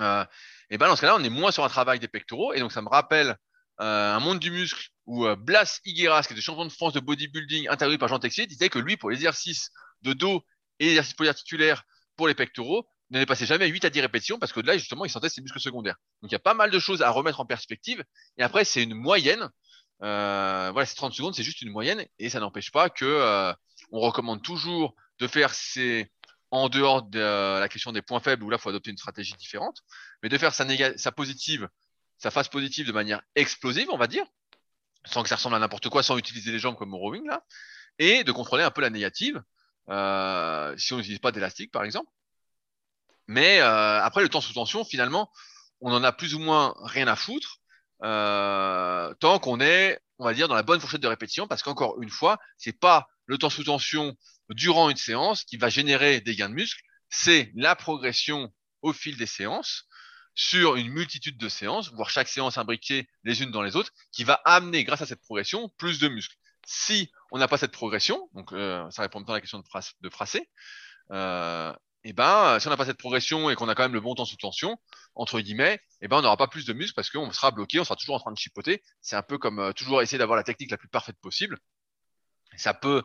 [0.00, 0.24] euh,
[0.70, 2.72] et ben dans ce cas-là, on est moins sur un travail des pectoraux, et donc
[2.72, 3.36] ça me rappelle
[3.80, 7.00] euh, un monde du muscle où euh, Blas Higueras, qui était champion de France de
[7.00, 9.70] bodybuilding interviewé par Jean Texier, disait que lui, pour l'exercice
[10.02, 10.44] de dos
[10.78, 11.84] et l'exercice polyarticulaire
[12.16, 15.10] pour les pectoraux, ne dépassait jamais 8 à 10 répétitions parce que là, justement, il
[15.10, 15.96] sentait ses muscles secondaires.
[16.22, 18.04] Donc il y a pas mal de choses à remettre en perspective.
[18.38, 19.48] Et après, c'est une moyenne
[20.02, 23.52] euh, voilà, ces 30 secondes, c'est juste une moyenne et ça n'empêche pas que euh,
[23.92, 26.10] on recommande toujours de faire ces
[26.50, 27.20] en dehors de
[27.60, 29.82] la question des points faibles où là, il faut adopter une stratégie différente,
[30.22, 30.66] mais de faire sa,
[30.98, 31.68] sa positive,
[32.18, 34.24] sa phase positive de manière explosive, on va dire,
[35.04, 37.44] sans que ça ressemble à n'importe quoi, sans utiliser les jambes comme au rowing là,
[37.98, 39.40] et de contrôler un peu la négative,
[39.90, 42.10] euh, si on n'utilise pas d'élastique par exemple.
[43.28, 45.30] Mais euh, après, le temps sous tension, finalement,
[45.80, 47.59] on en a plus ou moins rien à foutre.
[48.02, 52.00] Euh, tant qu'on est, on va dire, dans la bonne fourchette de répétition, parce qu'encore
[52.02, 54.16] une fois, c'est pas le temps sous tension
[54.48, 59.16] durant une séance qui va générer des gains de muscle, c'est la progression au fil
[59.16, 59.86] des séances
[60.34, 64.24] sur une multitude de séances, voire chaque séance imbriquée les unes dans les autres, qui
[64.24, 66.36] va amener, grâce à cette progression, plus de muscles.
[66.66, 70.48] Si on n'a pas cette progression, donc euh, ça répond à la question de, Fracé,
[71.10, 74.00] euh, eh ben, si on n'a pas cette progression et qu'on a quand même le
[74.00, 74.78] bon temps sous tension,
[75.14, 77.78] entre guillemets, et eh ben, on n'aura pas plus de muscles parce qu'on sera bloqué,
[77.78, 78.82] on sera toujours en train de chipoter.
[79.02, 81.58] C'est un peu comme euh, toujours essayer d'avoir la technique la plus parfaite possible.
[82.56, 83.02] Ça peut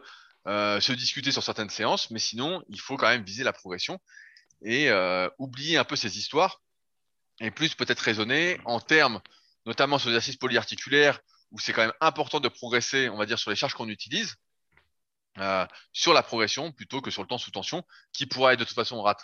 [0.47, 3.99] euh, se discuter sur certaines séances, mais sinon, il faut quand même viser la progression
[4.61, 6.61] et euh, oublier un peu ces histoires
[7.41, 9.19] et plus peut-être raisonner en termes,
[9.65, 11.19] notamment sur l'exercice polyarticulaire,
[11.51, 14.35] où c'est quand même important de progresser, on va dire, sur les charges qu'on utilise
[15.39, 18.75] euh, sur la progression plutôt que sur le temps sous tension, qui pourra de toute
[18.75, 19.17] façon rat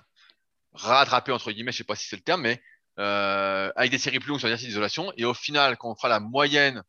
[0.74, 2.62] rattraper, entre guillemets, je sais pas si c'est le terme, mais
[3.00, 5.12] euh, avec des séries plus longues sur l'exercice d'isolation.
[5.18, 6.84] Et au final, quand on fera la moyenne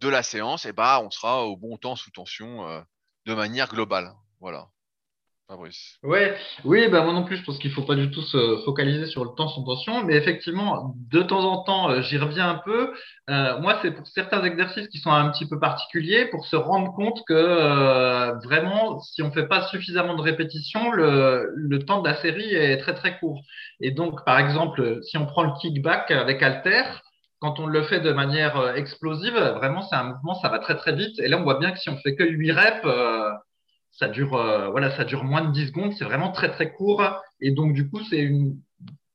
[0.00, 2.80] de la séance, et eh ben, on sera au bon temps sous tension euh,
[3.26, 4.14] de manière globale.
[4.40, 4.68] Voilà.
[6.02, 6.34] Ouais,
[6.64, 9.22] oui, bah moi non plus, je pense qu'il faut pas du tout se focaliser sur
[9.24, 12.94] le temps sans tension, mais effectivement, de temps en temps, euh, j'y reviens un peu.
[13.28, 16.94] Euh, moi, c'est pour certains exercices qui sont un petit peu particuliers, pour se rendre
[16.94, 22.08] compte que euh, vraiment, si on fait pas suffisamment de répétitions, le, le temps de
[22.08, 23.42] la série est très très court.
[23.80, 26.84] Et donc, par exemple, si on prend le kickback avec Alter,
[27.40, 30.94] quand on le fait de manière explosive, vraiment, c'est un mouvement, ça va très très
[30.94, 31.18] vite.
[31.20, 32.86] Et là, on voit bien que si on fait que 8 reps,
[33.92, 37.02] ça dure, euh, voilà, ça dure moins de 10 secondes, c'est vraiment très très court.
[37.40, 38.56] Et donc, du coup, c'est une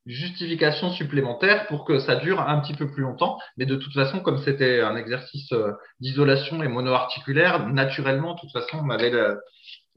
[0.06, 3.40] justification supplémentaire pour que ça dure un petit peu plus longtemps.
[3.58, 8.52] Mais de toute façon, comme c'était un exercice euh, d'isolation et monoarticulaire, naturellement, de toute
[8.52, 9.12] façon, on avait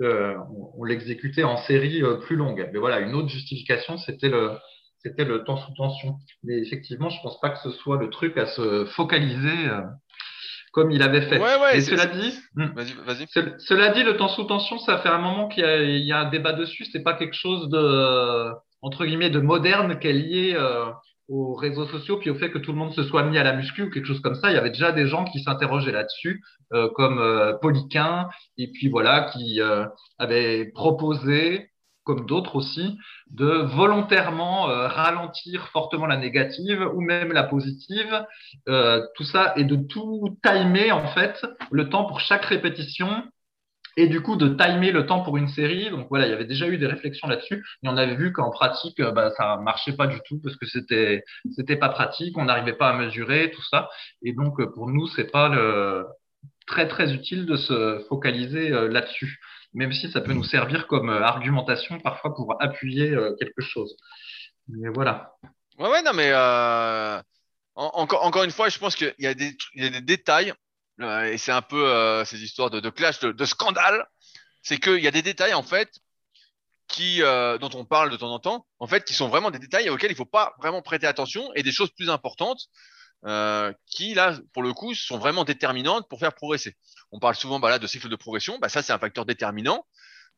[0.01, 0.35] euh,
[0.77, 2.69] on, l'exécutait en série plus longue.
[2.73, 4.53] Mais voilà, une autre justification, c'était le,
[4.99, 6.17] c'était le temps sous tension.
[6.45, 9.69] Mais effectivement, je pense pas que ce soit le truc à se focaliser
[10.79, 11.39] comme il avait fait.
[11.39, 12.69] Ouais, Et cela dit, hmm.
[13.59, 16.53] Cela dit, le temps sous tension, ça fait un moment qu'il y, a un débat
[16.53, 16.85] dessus.
[16.93, 20.85] C'est pas quelque chose de entre guillemets de moderne qui est lié euh,
[21.29, 23.53] aux réseaux sociaux puis au fait que tout le monde se soit mis à la
[23.55, 24.51] muscu ou quelque chose comme ça.
[24.51, 28.89] Il y avait déjà des gens qui s'interrogeaient là-dessus, euh, comme euh, Poliquin, et puis
[28.89, 29.85] voilà, qui euh,
[30.19, 31.71] avaient proposé
[32.09, 32.97] comme d'autres aussi,
[33.31, 38.25] de volontairement euh, ralentir fortement la négative ou même la positive,
[38.67, 43.11] euh, tout ça, et de tout timer en fait le temps pour chaque répétition
[43.99, 45.91] et du coup de timer le temps pour une série.
[45.91, 48.51] Donc voilà, il y avait déjà eu des réflexions là-dessus et on avait vu qu'en
[48.51, 52.73] pratique, bah, ça marchait pas du tout parce que c'était c'était pas pratique, on n'arrivait
[52.73, 53.91] pas à mesurer tout ça.
[54.23, 56.07] Et donc pour nous, c'est pas le
[56.67, 59.41] très très utile de se focaliser euh, là-dessus,
[59.75, 63.97] même si ça peut nous servir comme euh, argumentation parfois pour appuyer euh, quelque chose.
[64.69, 65.37] Mais voilà.
[65.79, 66.33] Ouais, ouais, non, mais
[67.75, 69.55] encore, encore une fois, je pense qu'il y, a des,
[70.01, 70.53] détails,
[71.01, 74.07] et c'est un peu ces histoires de, clash, de, de scandale,
[74.63, 76.01] c'est qu'il y a des détails en fait
[76.89, 79.89] qui, dont on parle de temps en temps, en fait, qui sont vraiment des détails
[79.89, 82.69] auxquels il faut pas vraiment prêter attention, et des choses plus importantes
[83.25, 86.77] euh, qui là, pour le coup, sont vraiment déterminantes pour faire progresser.
[87.11, 89.85] On parle souvent bah, là de cycle de progression, bah, ça c'est un facteur déterminant.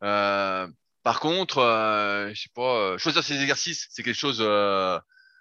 [0.03, 0.67] Euh,
[1.03, 4.99] par contre, euh, je sais pas, euh, choisir ses exercices, c'est quelque chose euh,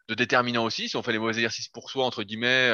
[0.07, 0.87] de déterminant aussi.
[0.87, 2.71] Si on fait les mauvais exercices pour soi, entre guillemets,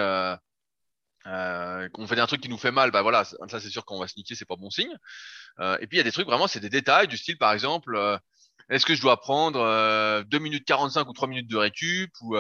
[1.26, 4.08] qu'on fait un truc qui nous fait mal, bah voilà, ça c'est sûr qu'on va
[4.08, 4.96] se niquer, c'est pas bon signe.
[5.60, 7.98] et puis il y a des trucs vraiment, c'est des détails du style, par exemple,
[8.70, 12.36] est-ce que je dois prendre 2 minutes 45 ou 3 minutes de récup ou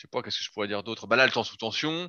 [0.00, 1.06] je sais pas, qu'est-ce que je pourrais dire d'autre?
[1.06, 2.08] Bah là, le temps sous tension.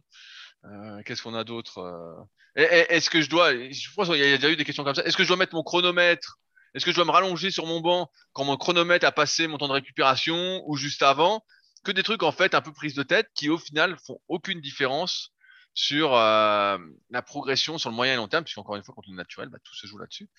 [0.64, 2.24] Euh, qu'est-ce qu'on a d'autre euh?
[2.56, 5.04] Est-ce que je dois Je pense qu'il y a déjà eu des questions comme ça.
[5.04, 6.40] Est-ce que je dois mettre mon chronomètre?
[6.74, 9.58] Est-ce que je dois me rallonger sur mon banc quand mon chronomètre a passé mon
[9.58, 11.44] temps de récupération ou juste avant?
[11.84, 14.62] Que des trucs en fait un peu prise de tête qui au final font aucune
[14.62, 15.34] différence
[15.74, 16.78] sur euh,
[17.10, 19.50] la progression sur le moyen et long terme, puisqu'encore une fois, quand on est naturel,
[19.50, 20.30] bah, tout se joue là-dessus.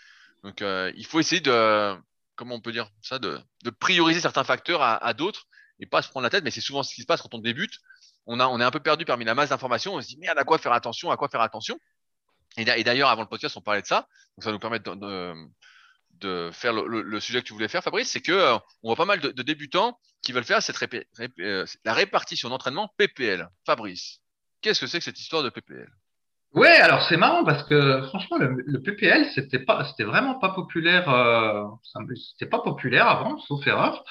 [0.43, 1.95] Donc, il faut essayer de,
[2.35, 3.39] comment on peut dire ça, de,
[3.79, 5.47] prioriser certains facteurs à d'autres
[5.83, 7.39] et pas se prendre la tête, mais c'est souvent ce qui se passe quand on
[7.39, 7.81] débute.
[8.27, 9.95] On, a, on est un peu perdu parmi la masse d'informations.
[9.95, 11.79] On se dit, merde, à quoi faire attention, à quoi faire attention.
[12.57, 14.07] Et, d'ailleurs, avant le podcast, on parlait de ça.
[14.37, 15.35] Donc, ça nous permettre de,
[16.21, 18.11] de, faire le, sujet que tu voulais faire, Fabrice.
[18.11, 20.77] C'est que euh, on voit pas mal de, débutants qui veulent faire cette
[21.41, 23.49] euh, la répartition d'entraînement PPL.
[23.67, 24.21] Fabrice,
[24.61, 25.91] qu'est-ce que c'est que cette histoire de PPL
[26.55, 31.09] Ouais, alors c'est marrant parce que franchement le, PPL c'était pas c'était vraiment pas populaire
[31.09, 31.65] euh,
[32.37, 34.05] c'était pas populaire avant sauf erreur.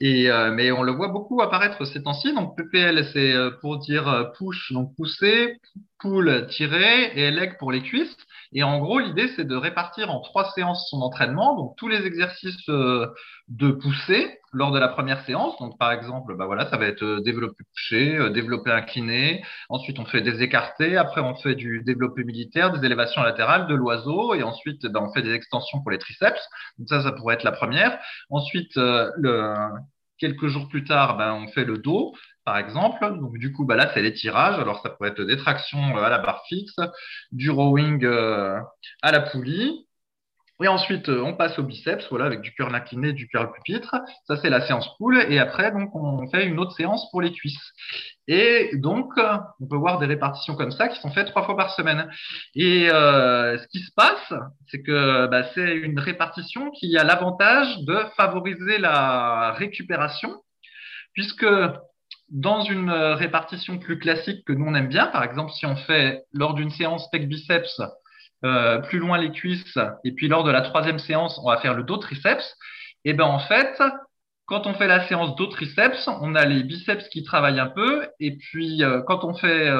[0.00, 2.34] Et euh, mais on le voit beaucoup apparaître ces temps-ci.
[2.34, 5.56] Donc PPL c'est euh, pour dire euh, push donc pousser
[5.98, 8.16] pull tirer et leg pour les cuisses.
[8.52, 12.06] Et en gros, l'idée, c'est de répartir en trois séances son entraînement, donc tous les
[12.06, 13.06] exercices euh,
[13.48, 15.58] de poussée lors de la première séance.
[15.58, 19.42] Donc, par exemple, bah voilà, ça va être euh, développé couché, euh, développé incliné.
[19.68, 20.96] Ensuite, on fait des écartés.
[20.96, 24.34] Après, on fait du développé militaire, des élévations latérales, de l'oiseau.
[24.34, 26.40] Et ensuite, bah, on fait des extensions pour les triceps.
[26.78, 27.98] Donc ça, ça pourrait être la première.
[28.30, 29.54] Ensuite, le,
[30.18, 32.14] quelques jours plus tard, ben, on fait le dos
[32.48, 33.04] par exemple.
[33.20, 34.58] Donc, du coup, bah, là, c'est les tirages.
[34.58, 36.76] Alors, ça pourrait être des tractions euh, à la barre fixe,
[37.30, 38.58] du rowing euh,
[39.02, 39.86] à la poulie.
[40.62, 43.96] Et ensuite, euh, on passe au biceps, voilà, avec du curl incliné, du curl pupitre.
[44.24, 45.24] Ça, c'est la séance poule.
[45.28, 47.72] Et après, donc, on fait une autre séance pour les cuisses.
[48.26, 51.74] Et donc, on peut voir des répartitions comme ça qui sont faites trois fois par
[51.74, 52.10] semaine.
[52.54, 54.34] Et ce qui se passe,
[54.66, 60.42] c'est que bah, c'est une répartition qui a l'avantage de favoriser la récupération,
[61.14, 61.46] puisque
[62.30, 65.76] dans une euh, répartition plus classique que nous on aime bien, par exemple si on
[65.76, 67.80] fait lors d'une séance pec biceps
[68.44, 69.78] euh, plus loin les cuisses.
[70.04, 72.56] Et puis lors de la troisième séance on va faire le dos triceps,
[73.04, 73.80] et ben en fait
[74.46, 78.08] quand on fait la séance dos triceps, on a les biceps qui travaillent un peu.
[78.18, 79.70] Et puis euh, quand on fait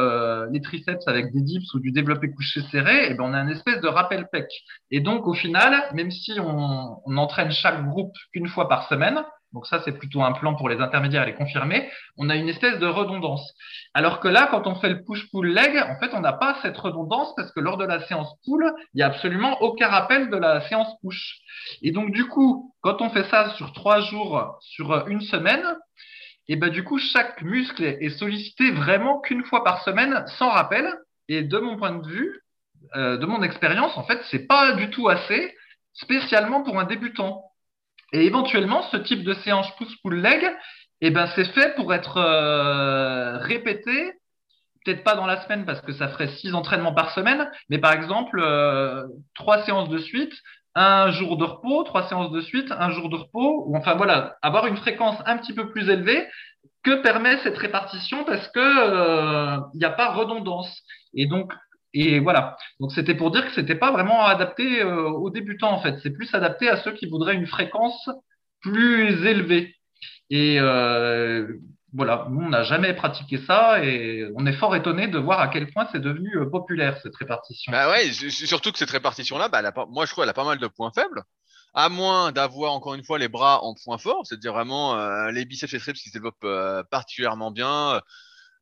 [0.51, 3.51] les triceps avec des dips ou du développé couché serré, et ben on a une
[3.51, 4.47] espèce de rappel pec.
[4.91, 9.25] Et donc au final, même si on, on entraîne chaque groupe qu'une fois par semaine,
[9.53, 11.91] donc ça, c'est plutôt un plan pour les intermédiaires et les confirmer.
[12.19, 13.55] On a une espèce de redondance.
[13.95, 17.35] Alors que là, quand on fait le push-pull-leg, en fait, on n'a pas cette redondance
[17.35, 20.61] parce que lors de la séance pull, il n'y a absolument aucun rappel de la
[20.69, 21.39] séance push.
[21.81, 25.65] Et donc, du coup, quand on fait ça sur trois jours, sur une semaine,
[26.49, 30.95] et ben du coup, chaque muscle est sollicité vraiment qu'une fois par semaine sans rappel.
[31.29, 32.43] Et de mon point de vue,
[32.97, 35.55] euh, de mon expérience, en fait, c'est pas du tout assez,
[35.93, 37.48] spécialement pour un débutant.
[38.13, 40.51] Et éventuellement, ce type de séance push-pull-leg,
[41.01, 44.13] eh ben, c'est fait pour être euh, répété,
[44.85, 47.93] peut-être pas dans la semaine parce que ça ferait six entraînements par semaine, mais par
[47.93, 50.33] exemple, euh, trois séances de suite,
[50.75, 54.37] un jour de repos, trois séances de suite, un jour de repos, ou enfin voilà,
[54.43, 56.27] avoir une fréquence un petit peu plus élevée
[56.85, 60.83] que permet cette répartition parce que euh, il n'y a pas redondance.
[61.15, 61.53] Et donc,
[61.95, 62.57] et voilà.
[62.81, 65.99] Donc c'était pour dire que c'était pas vraiment adapté euh, aux débutants en fait.
[66.03, 68.11] C'est plus adapté à ceux qui voudraient une fréquence
[68.61, 69.75] plus élevée.
[70.31, 71.49] Et euh,
[71.95, 75.49] voilà, nous on n'a jamais pratiqué ça et on est fort étonné de voir à
[75.49, 77.73] quel point c'est devenu euh, populaire cette répartition.
[77.73, 80.67] Bah ouais, surtout que cette répartition-là, bah, moi je trouve elle a pas mal de
[80.67, 81.23] points faibles.
[81.75, 84.97] À moins d'avoir encore une fois les bras en point fort, c'est-à-dire vraiment
[85.29, 86.47] les biceps et triceps qui se développent
[86.91, 88.01] particulièrement bien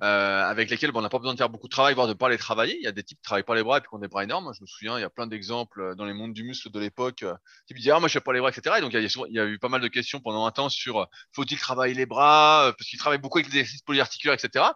[0.02, 2.12] euh, avec lesquels bon, on n'a pas besoin de faire beaucoup de travail, voire de
[2.12, 2.76] pas les travailler.
[2.76, 4.24] Il y a des types qui travaillent pas les bras et qui ont des bras
[4.24, 4.52] énormes.
[4.54, 6.78] Je me souviens, il y a plein d'exemples euh, dans les mondes du muscle de
[6.78, 7.34] l'époque euh,
[7.66, 8.76] qui me disaient ah moi je fais pas les bras, etc.
[8.78, 11.04] Et donc il y, a, eu pas mal de questions pendant un temps sur euh,
[11.32, 14.66] faut-il travailler les bras parce qu'ils travaillent beaucoup avec les exercices polyarticulaires, etc.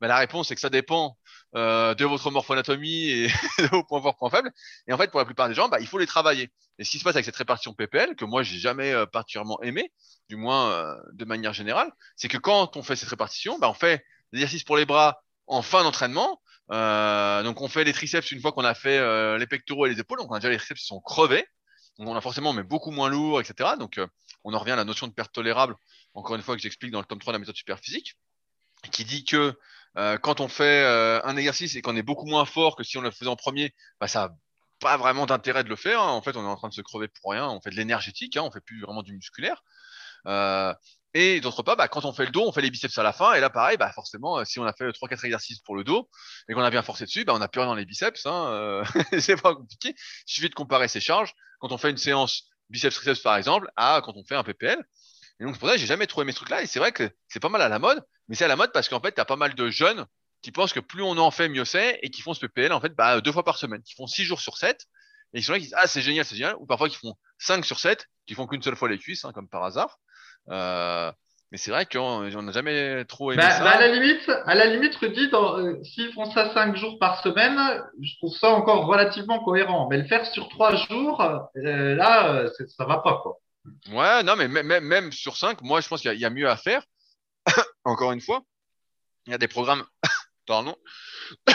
[0.00, 1.16] Mais la réponse c'est que ça dépend
[1.56, 3.26] euh, de votre morphoanatomie et
[3.58, 4.52] de vos points forts, points faibles.
[4.86, 6.52] Et en fait, pour la plupart des gens, bah, il faut les travailler.
[6.78, 9.60] Et ce qui se passe avec cette répartition PPL, que moi j'ai jamais euh, particulièrement
[9.62, 9.90] aimé,
[10.28, 14.04] du moins de manière générale, c'est que quand on fait cette répartition, bah, on fait
[14.32, 16.40] l'exercice pour les bras en fin d'entraînement.
[16.70, 19.90] Euh, donc on fait les triceps une fois qu'on a fait euh, les pectoraux et
[19.90, 20.18] les épaules.
[20.18, 21.46] Donc on a déjà les triceps qui sont crevés.
[21.98, 23.70] Donc on a forcément mais beaucoup moins lourd, etc.
[23.78, 24.06] Donc euh,
[24.44, 25.74] on en revient à la notion de perte tolérable,
[26.14, 28.16] encore une fois que j'explique dans le tome 3 de la méthode superphysique,
[28.92, 29.58] qui dit que
[30.22, 30.84] quand on fait
[31.24, 33.74] un exercice et qu'on est beaucoup moins fort que si on le faisait en premier,
[34.00, 34.34] bah, ça n'a
[34.78, 36.00] pas vraiment d'intérêt de le faire.
[36.00, 36.10] Hein.
[36.10, 37.48] En fait, on est en train de se crever pour rien.
[37.48, 38.42] On fait de l'énergétique, hein.
[38.44, 39.64] on fait plus vraiment du musculaire.
[41.14, 43.12] Et d'autre part, bah, quand on fait le dos, on fait les biceps à la
[43.12, 43.32] fin.
[43.34, 46.08] Et là, pareil, bah, forcément, si on a fait 3-4 exercices pour le dos
[46.48, 48.26] et qu'on a bien forcé dessus, bah, on n'a plus rien dans les biceps.
[48.26, 48.84] Hein, euh,
[49.20, 49.94] c'est pas compliqué.
[49.96, 54.02] Il suffit de comparer ces charges quand on fait une séance biceps-triceps, par exemple, à
[54.04, 54.82] quand on fait un PPL.
[55.40, 56.62] Et donc, pour ça j'ai jamais trop aimé ce truc-là.
[56.62, 58.72] Et c'est vrai que c'est pas mal à la mode, mais c'est à la mode
[58.72, 60.04] parce qu'en fait, tu as pas mal de jeunes
[60.42, 62.80] qui pensent que plus on en fait, mieux c'est, et qui font ce PPL, en
[62.80, 64.86] fait, bah, deux fois par semaine, qui font 6 jours sur 7.
[65.34, 66.56] Et ils sont là qui disent, ah, c'est génial, c'est génial.
[66.58, 69.32] Ou parfois, qui font 5 sur 7, qui font qu'une seule fois les cuisses, hein,
[69.32, 69.98] comme par hasard.
[70.50, 71.12] Euh,
[71.50, 73.64] mais c'est vrai qu'on n'a jamais trop aimé Bah, ça.
[73.64, 77.22] bah, à la limite, à la limite, Rudy, euh, s'ils font ça cinq jours par
[77.22, 77.58] semaine,
[78.02, 79.88] je trouve ça encore relativement cohérent.
[79.90, 83.38] Mais le faire sur trois jours, euh, là, euh, ça va pas, quoi.
[83.90, 86.24] Ouais, non, mais même, même, sur 5, moi, je pense qu'il y, a- il y
[86.26, 86.82] a mieux à faire.
[87.84, 88.42] Encore une fois,
[89.26, 89.84] il y a des programmes,
[90.46, 90.74] pardon,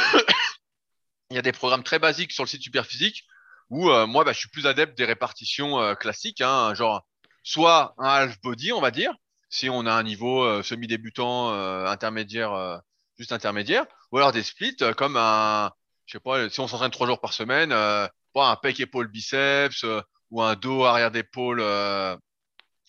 [1.29, 3.23] il y a des programmes très basiques sur le site Superphysique
[3.69, 7.03] où euh, moi, bah, je suis plus adepte des répartitions classiques, hein, genre
[7.43, 9.13] soit un half body, on va dire,
[9.53, 12.77] si on a un niveau euh, semi-débutant, euh, intermédiaire, euh,
[13.19, 15.71] juste intermédiaire, ou alors des splits comme un,
[16.05, 19.85] je sais pas, si on s'entraîne trois jours par semaine, pas un pec épaule biceps
[20.31, 21.63] ou un dos arrière d'épaule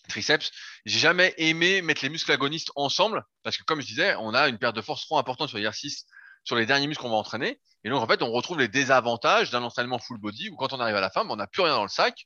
[0.09, 0.51] triceps.
[0.85, 4.47] J'ai jamais aimé mettre les muscles agonistes ensemble parce que comme je disais, on a
[4.47, 6.05] une perte de force trop importante sur l'exercice,
[6.43, 7.59] sur les derniers muscles qu'on va entraîner.
[7.83, 10.79] Et donc en fait, on retrouve les désavantages d'un entraînement full body où quand on
[10.79, 12.25] arrive à la fin, on n'a plus rien dans le sac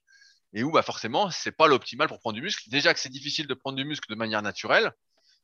[0.53, 2.69] et où bah forcément c'est pas l'optimal pour prendre du muscle.
[2.69, 4.91] Déjà que c'est difficile de prendre du muscle de manière naturelle,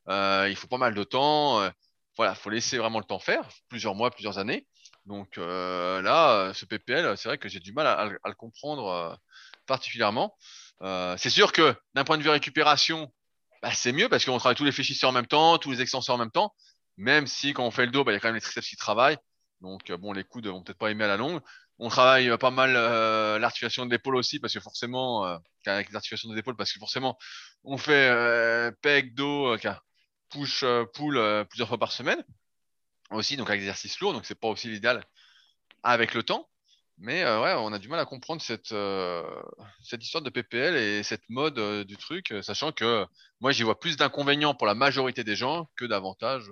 [0.09, 1.61] euh, il faut pas mal de temps.
[1.61, 1.69] euh,
[2.17, 4.67] voilà, faut laisser vraiment le temps faire, plusieurs mois, plusieurs années.
[5.05, 9.15] Donc euh, là, ce PPL, c'est vrai que j'ai du mal à, le- comprendre euh,
[9.67, 10.35] particulièrement.
[11.17, 13.11] C'est sûr que d'un point de vue récupération,
[13.61, 16.15] bah, c'est mieux parce qu'on travaille tous les fléchisseurs en même temps, tous les extenseurs
[16.15, 16.53] en même temps.
[16.97, 18.67] Même si quand on fait le dos, bah, il y a quand même les triceps
[18.69, 19.17] qui travaillent.
[19.61, 21.41] Donc bon, les coudes vont peut-être pas aimer à la longue.
[21.79, 26.31] On travaille pas mal euh, l'articulation de l'épaule aussi parce que forcément, euh, avec l'articulation
[26.31, 27.17] des épaules, parce que forcément,
[27.63, 29.75] on fait euh, pec, dos, euh,
[30.29, 32.23] push, euh, pull plusieurs fois par semaine
[33.11, 35.03] aussi, donc avec des exercices lourds, donc c'est pas aussi l'idéal
[35.83, 36.49] avec le temps.
[36.97, 38.73] Mais ouais, on a du mal à comprendre cette,
[39.83, 43.05] cette histoire de PPL et cette mode du truc, sachant que
[43.41, 46.49] moi j'y vois plus d'inconvénients pour la majorité des gens que d'avantages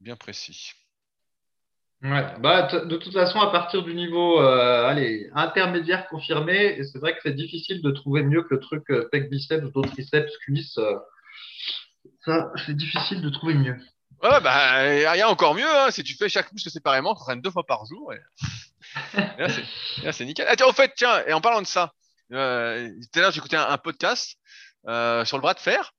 [0.00, 0.72] bien précis.
[2.02, 6.98] Ouais, bah, de toute façon, à partir du niveau euh, allez, intermédiaire confirmé, et c'est
[6.98, 10.36] vrai que c'est difficile de trouver mieux que le truc euh, pec biceps, dos triceps,
[10.38, 10.76] cuisse.
[10.76, 10.96] euh,
[12.24, 13.76] ça, c'est difficile de trouver mieux.
[14.22, 17.22] Ouais, bah, il y a encore mieux, hein, si tu fais chaque muscle séparément, tu
[17.22, 18.12] entraînes deux fois par jour.
[18.12, 18.20] Et...
[19.38, 20.46] et là, c'est, nickel.
[20.48, 21.92] Ah, tiens, au fait, tiens, et en parlant de ça,
[22.32, 24.36] euh, tout à l'heure, j'écoutais un, un podcast
[24.84, 25.92] sur le bras de fer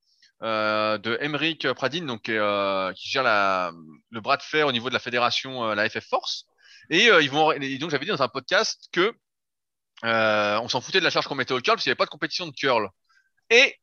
[0.43, 3.71] euh, de Emeric Pradine, donc, euh, qui gère la,
[4.11, 6.45] le bras de fer au niveau de la fédération, euh, la FF Force.
[6.89, 9.13] Et euh, ils vont, et donc, j'avais dit dans un podcast que
[10.05, 11.97] euh, on s'en foutait de la charge qu'on mettait au curl parce qu'il n'y avait
[11.97, 12.89] pas de compétition de curl.
[13.49, 13.75] Et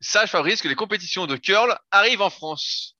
[0.00, 2.96] sache, Fabrice, que les compétitions de curl arrivent en France.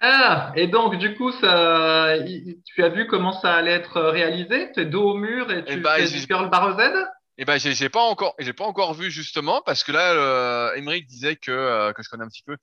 [0.00, 2.16] Ah, et donc, du coup, ça,
[2.64, 4.70] tu as vu comment ça allait être réalisé?
[4.72, 6.92] Tu es dos au mur et Eh tu ben, fais du curl barre Z?
[7.36, 11.34] Eh ben, j'ai pas encore, j'ai pas encore vu justement parce que là, euh, disait
[11.36, 12.56] que euh, que je connais un petit peu,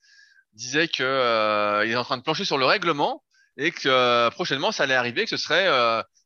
[0.54, 3.22] disait que euh, il est en train de plancher sur le règlement
[3.58, 5.68] et que euh, prochainement ça allait arriver, que ce serait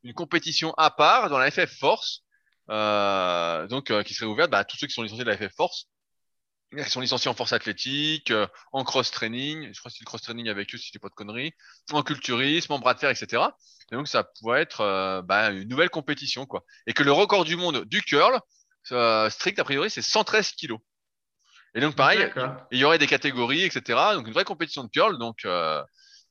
[0.04, 2.22] une compétition à part dans la FF Force,
[2.68, 5.88] donc qui serait ouverte bah, à tous ceux qui sont licenciés de la FF Force,
[6.72, 10.06] qui sont licenciés en force athlétique, euh, en cross training, je crois que c'est le
[10.06, 11.52] cross training avec eux si je dis pas de conneries,
[11.92, 13.42] en culturisme, en bras de fer, etc.
[13.92, 17.44] Et donc ça pourrait être euh, bah, une nouvelle compétition quoi et que le record
[17.44, 18.40] du monde du curl,
[18.92, 20.80] euh, strict a priori, c'est 113 kilos.
[21.74, 22.32] Et donc pareil,
[22.70, 23.98] il y aurait des catégories, etc.
[24.14, 25.18] Donc une vraie compétition de curl.
[25.18, 25.82] Donc euh,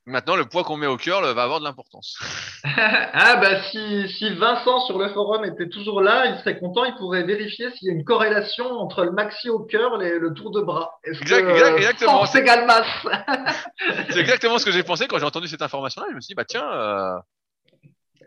[0.08, 2.20] Maintenant, le poids qu'on met au curl va avoir de l'importance.
[2.64, 6.94] ah bah si, si Vincent sur le forum était toujours là, il serait content, il
[6.96, 10.52] pourrait vérifier s'il y a une corrélation entre le maxi au curl et le tour
[10.52, 11.00] de bras.
[11.06, 12.26] Exact, exact, exactement.
[12.28, 12.86] C'est masse.
[14.10, 16.08] c'est exactement ce que j'ai pensé quand j'ai entendu cette information-là.
[16.12, 17.18] Je me suis dit, bah tiens, euh,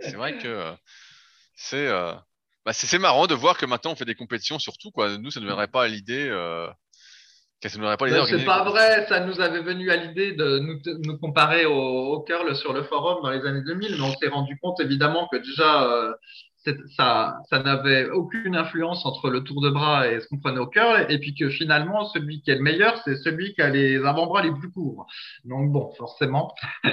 [0.00, 0.72] c'est vrai que euh,
[1.54, 2.12] c'est euh,
[2.66, 4.90] bah, c'est marrant de voir que maintenant on fait des compétitions sur tout.
[4.90, 5.16] Quoi.
[5.16, 6.28] Nous, ça ne viendrait pas à l'idée
[7.62, 12.54] c'est pas vrai, ça nous avait venu à l'idée de nous, comparer au, au, curl
[12.54, 15.82] sur le forum dans les années 2000, mais on s'est rendu compte évidemment que déjà
[15.84, 16.12] euh,
[16.96, 20.68] ça, ça n'avait aucune influence entre le tour de bras et ce qu'on prenait au
[20.68, 24.04] curl, et puis que finalement celui qui est le meilleur, c'est celui qui a les
[24.04, 25.06] avant-bras les plus courts.
[25.44, 26.54] Donc bon, forcément.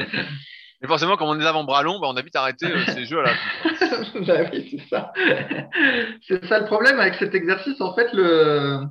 [0.84, 3.06] Et forcément, comme on est les avant-bras longs, bah, on a vite arrêté euh, ces
[3.06, 3.32] jeux-là.
[4.28, 5.14] bah oui, c'est ça.
[6.28, 7.80] c'est ça le problème avec cet exercice.
[7.80, 8.82] En fait, le,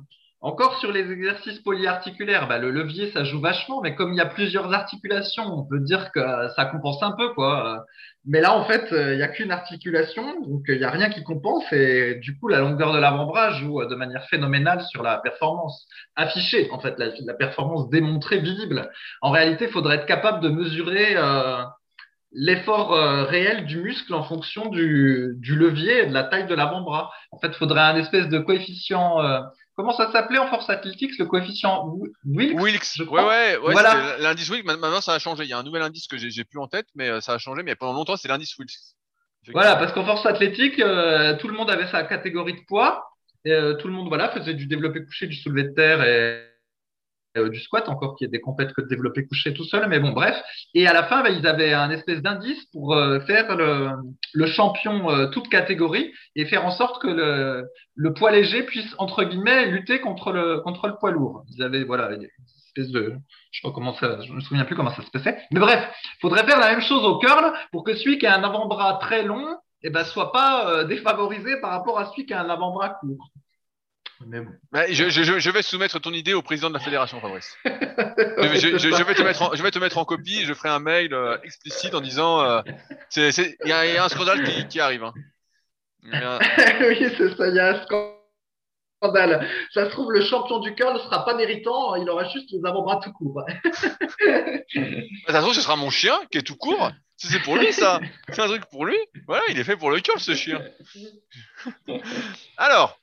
[0.45, 4.21] encore sur les exercices polyarticulaires, bah, le levier, ça joue vachement, mais comme il y
[4.21, 6.21] a plusieurs articulations, on peut dire que
[6.55, 7.83] ça compense un peu, quoi.
[8.25, 11.23] Mais là, en fait, il n'y a qu'une articulation, donc il n'y a rien qui
[11.23, 15.87] compense, et du coup, la longueur de l'avant-bras joue de manière phénoménale sur la performance
[16.15, 18.91] affichée, en fait, la, performance démontrée, visible.
[19.21, 21.63] En réalité, il faudrait être capable de mesurer euh,
[22.33, 27.11] l'effort euh, réel du muscle en fonction du, levier et de la taille de l'avant-bras.
[27.31, 29.19] En fait, il faudrait un espèce de coefficient...
[29.21, 29.39] Euh,
[29.75, 31.93] Comment ça s'appelait en force athlétique, le coefficient
[32.25, 32.61] Wilks?
[32.61, 34.17] Wilks, ouais, ouais, ouais voilà.
[34.19, 34.65] l'indice Wilks.
[34.65, 35.43] Maintenant, ça a changé.
[35.43, 37.37] Il y a un nouvel indice que j'ai plus en tête, mais euh, ça a
[37.37, 37.61] changé.
[37.61, 38.73] Mais pendant longtemps, c'est l'indice Wilks.
[39.51, 43.03] Voilà, parce qu'en force athlétique, euh, tout le monde avait sa catégorie de poids.
[43.43, 46.54] Et, euh, tout le monde voilà, faisait du développé couché, du soulevé de terre et
[47.37, 49.87] euh, du squat, encore qu'il y ait des compètes que de développer couché tout seul,
[49.87, 50.41] mais bon, bref.
[50.73, 53.91] Et à la fin, bah, ils avaient un espèce d'indice pour euh, faire le,
[54.33, 57.65] le champion euh, toute catégorie et faire en sorte que le,
[57.95, 61.43] le, poids léger puisse, entre guillemets, lutter contre le, contre le poids lourd.
[61.49, 62.27] Ils avaient, voilà, une
[62.67, 63.15] espèce de,
[63.51, 65.37] je sais pas comment ça, je me souviens plus comment ça se passait.
[65.51, 65.87] Mais bref,
[66.21, 69.23] faudrait faire la même chose au curl pour que celui qui a un avant-bras très
[69.23, 69.45] long,
[69.83, 73.29] eh ben, soit pas défavorisé par rapport à celui qui a un avant-bras court.
[74.71, 77.57] Bah, je, vais soumettre ton idée au président de la fédération, Fabrice.
[77.65, 80.45] je, vais te mettre en, je vais te mettre en copie.
[80.45, 82.61] Je ferai un mail euh, explicite en disant euh,
[83.15, 85.03] il y, a un scandale qui, arrive.
[85.03, 85.13] Hein.
[86.81, 87.47] oui, c'est ça.
[87.49, 89.47] Il y a un scandale.
[89.73, 91.95] Ça se trouve, le champion du cœur ne sera pas méritant.
[91.95, 93.43] Il aura juste les avant-bras tout court.
[93.63, 96.91] ça se trouve, ce sera mon chien qui est tout court.
[97.17, 97.99] C'est pour lui, ça.
[98.29, 98.97] C'est un truc pour lui.
[99.27, 100.61] Voilà, il est fait pour le curl, ce chien.
[102.57, 102.99] Alors,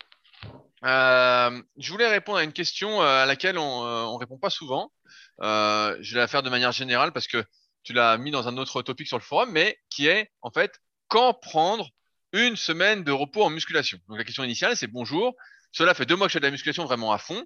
[0.84, 4.50] euh, je voulais répondre à une question euh, à laquelle on ne euh, répond pas
[4.50, 4.92] souvent.
[5.40, 7.44] je vais la faire de manière générale parce que
[7.84, 10.80] tu l'as mis dans un autre topic sur le forum, mais qui est en fait
[11.08, 11.88] quand prendre
[12.32, 13.98] une semaine de repos en musculation.
[14.08, 15.34] Donc la question initiale, c'est bonjour.
[15.72, 17.44] Cela fait deux mois que je fais de la musculation vraiment à fond.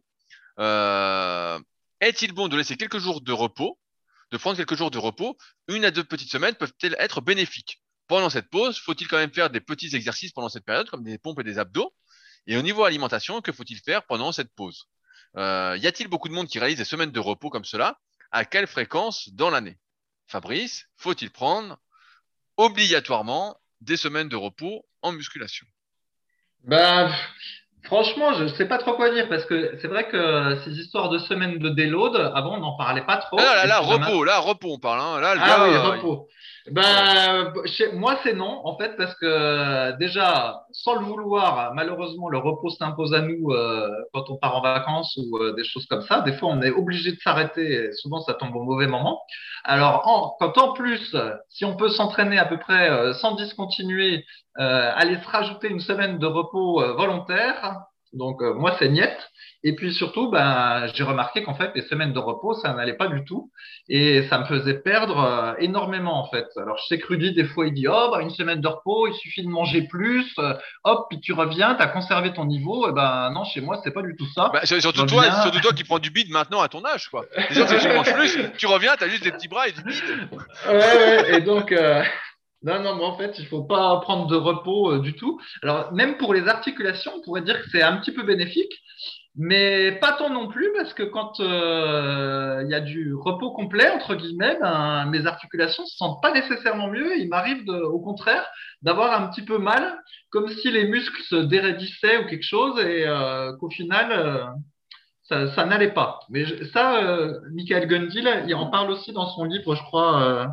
[2.01, 3.79] Est-il bon de laisser quelques jours de repos,
[4.31, 5.37] de prendre quelques jours de repos?
[5.69, 7.83] Une à deux petites semaines peuvent-elles être bénéfiques?
[8.07, 11.19] Pendant cette pause, faut-il quand même faire des petits exercices pendant cette période, comme des
[11.19, 11.93] pompes et des abdos?
[12.47, 14.89] Et au niveau alimentation, que faut-il faire pendant cette pause?
[15.37, 17.99] Euh, Y a-t-il beaucoup de monde qui réalise des semaines de repos comme cela?
[18.31, 19.79] À quelle fréquence dans l'année?
[20.27, 21.79] Fabrice, faut-il prendre
[22.57, 25.67] obligatoirement des semaines de repos en musculation?
[26.65, 27.15] Ben,
[27.87, 31.09] Franchement, je ne sais pas trop quoi dire parce que c'est vrai que ces histoires
[31.09, 33.39] de semaines de déload, avant on n'en parlait pas trop.
[33.39, 35.01] Ah, là, là, repos, là, repos, on parle.
[35.01, 35.21] Hein.
[35.21, 36.29] Là, le ah oui, euh, repos.
[36.71, 42.39] Ben, chez moi, c'est non, en fait, parce que déjà, sans le vouloir, malheureusement, le
[42.39, 46.03] repos s'impose à nous euh, quand on part en vacances ou euh, des choses comme
[46.03, 46.23] ça.
[46.23, 49.23] Des fois, on est obligé de s'arrêter, souvent, ça tombe au mauvais moment.
[49.63, 51.15] Alors, en, quand en plus,
[51.51, 54.25] si on peut s'entraîner à peu près euh, sans discontinuer,
[54.59, 57.76] aller se rajouter une semaine de repos volontaire,
[58.13, 59.19] donc moi, c'est niette.
[59.67, 63.09] Et puis surtout, ben, j'ai remarqué qu'en fait, les semaines de repos, ça n'allait pas
[63.09, 63.51] du tout.
[63.89, 66.47] Et ça me faisait perdre euh, énormément, en fait.
[66.57, 69.09] Alors, je sais que Rudy, des fois, il dit, oh, bah, une semaine de repos,
[69.09, 70.55] il suffit de manger plus, euh,
[70.85, 72.89] hop, puis tu reviens, tu as conservé ton niveau.
[72.89, 74.51] Et ben, non, chez moi, c'est pas du tout ça.
[74.53, 77.25] Bah, surtout, toi, surtout toi qui prends du bide maintenant à ton âge, quoi.
[77.53, 80.29] Tu manges plus, tu reviens, tu as juste des petits bras et du bide.
[80.69, 82.05] Ouais, ouais, et donc, euh,
[82.67, 85.41] Non, non, mais en fait, il faut pas prendre de repos du tout.
[85.63, 88.73] Alors, même pour les articulations, on pourrait dire que c'est un petit peu bénéfique.
[89.39, 93.89] Mais pas tant non plus, parce que quand euh, il y a du repos complet,
[93.91, 97.19] entre guillemets, ben, mes articulations ne se sentent pas nécessairement mieux.
[97.19, 98.45] Il m'arrive, au contraire,
[98.83, 99.99] d'avoir un petit peu mal,
[100.31, 104.11] comme si les muscles se déraidissaient ou quelque chose, et euh, qu'au final,
[105.31, 106.21] euh, ça, n'allait pas.
[106.31, 110.49] Mais ça, euh, Michael Gundil, il en parle aussi dans son livre, je crois,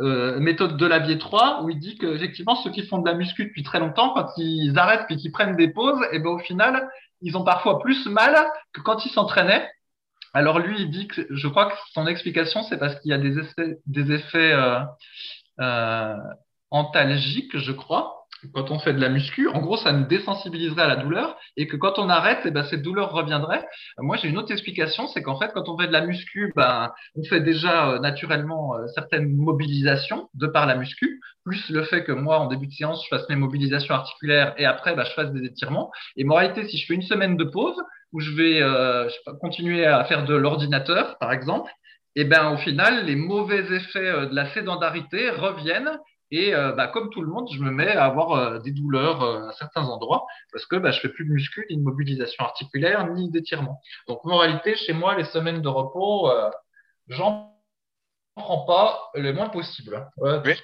[0.00, 3.46] Méthode de la vie 3, où il dit qu'effectivement, ceux qui font de la muscu
[3.46, 6.88] depuis très longtemps, quand ils arrêtent puis qu'ils prennent des pauses, et ben au final,
[7.20, 8.36] ils ont parfois plus mal
[8.72, 9.68] que quand ils s'entraînaient.
[10.34, 13.18] Alors lui, il dit que je crois que son explication, c'est parce qu'il y a
[13.18, 14.80] des effets, des effets euh,
[15.60, 16.16] euh,
[16.70, 18.17] antalgiques, je crois,
[18.54, 19.48] quand on fait de la muscu.
[19.48, 22.64] En gros, ça nous désensibiliserait à la douleur et que quand on arrête, eh ben,
[22.64, 23.66] cette douleur reviendrait.
[23.98, 26.92] Moi, j'ai une autre explication, c'est qu'en fait, quand on fait de la muscu, ben,
[27.16, 32.04] on fait déjà euh, naturellement euh, certaines mobilisations de par la muscu, plus le fait
[32.04, 35.12] que moi, en début de séance, je fasse mes mobilisations articulaires et après, ben, je
[35.12, 35.90] fasse des étirements.
[36.16, 37.80] Et moralité, si je fais une semaine de pause
[38.12, 41.70] où je vais euh, je sais pas, continuer à faire de l'ordinateur, par exemple,
[42.16, 45.98] eh ben au final, les mauvais effets de la sédentarité reviennent
[46.30, 49.22] et euh, bah, comme tout le monde, je me mets à avoir euh, des douleurs
[49.22, 52.44] euh, à certains endroits parce que bah, je fais plus de muscu, ni de mobilisation
[52.44, 53.80] articulaire, ni d'étirement.
[54.08, 56.30] Donc, moralité, chez moi, les semaines de repos,
[57.08, 57.57] j'en
[58.38, 60.08] prends pas le moins possible.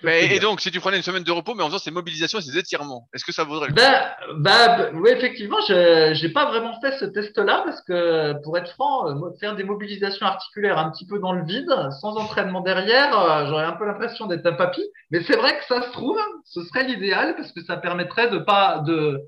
[0.03, 2.39] mais, et donc, si tu prenais une semaine de repos, mais en faisant ces mobilisations
[2.39, 3.81] et ces étirements, est-ce que ça vaudrait le coup?
[3.81, 8.71] Bah, bah, Oui, effectivement, je n'ai pas vraiment fait ce test-là parce que, pour être
[8.73, 13.19] franc, euh, faire des mobilisations articulaires un petit peu dans le vide, sans entraînement derrière,
[13.19, 14.83] euh, j'aurais un peu l'impression d'être un papy.
[15.11, 18.39] Mais c'est vrai que ça se trouve, ce serait l'idéal parce que ça permettrait de
[18.39, 19.21] pas de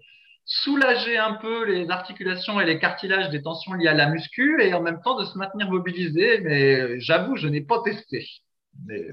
[0.47, 4.73] soulager un peu les articulations et les cartilages des tensions liées à la muscu et
[4.73, 6.41] en même temps de se maintenir mobilisé.
[6.41, 8.25] Mais j'avoue, je n'ai pas testé.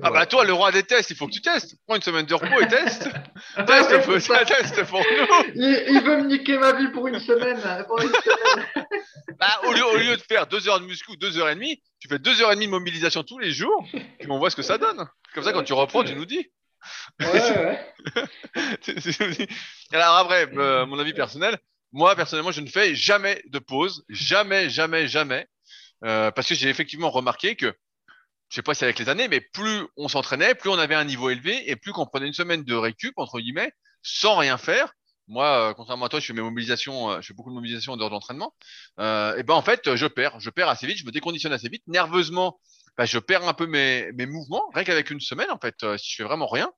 [0.03, 1.75] ah bah toi, le roi des tests, il faut que tu testes.
[1.87, 3.09] Prends une semaine de repos et teste.
[3.65, 4.13] teste, pour,
[4.45, 5.43] teste pour nous.
[5.55, 7.59] Il, veut me niquer ma vie pour une semaine.
[9.39, 11.55] bah, au, lieu, au lieu de faire deux heures de muscu ou deux heures et
[11.55, 14.51] demie, tu fais deux heures et demie de mobilisation tous les jours, puis on voit
[14.51, 15.07] ce que ça donne.
[15.33, 16.47] Comme ça, quand tu reprends, tu nous dis.
[19.91, 21.57] Alors après, euh, mon avis personnel,
[21.91, 25.47] moi personnellement, je ne fais jamais de pause, jamais, jamais, jamais,
[26.03, 27.73] euh, parce que j'ai effectivement remarqué que,
[28.49, 31.05] je sais pas si avec les années, mais plus on s'entraînait, plus on avait un
[31.05, 33.71] niveau élevé et plus qu'on prenait une semaine de récup entre guillemets,
[34.01, 34.93] sans rien faire.
[35.29, 37.97] Moi, euh, contrairement à toi, je fais mes mobilisations, je fais beaucoup de mobilisations en
[37.97, 38.53] dehors d'entraînement.
[38.99, 41.83] et ben en fait, je perds, je perds assez vite, je me déconditionne assez vite,
[41.87, 42.59] nerveusement
[42.97, 45.97] bah, je perds un peu mes, mes mouvements, rien qu'avec une semaine, en fait, euh,
[45.97, 46.71] si je fais vraiment rien.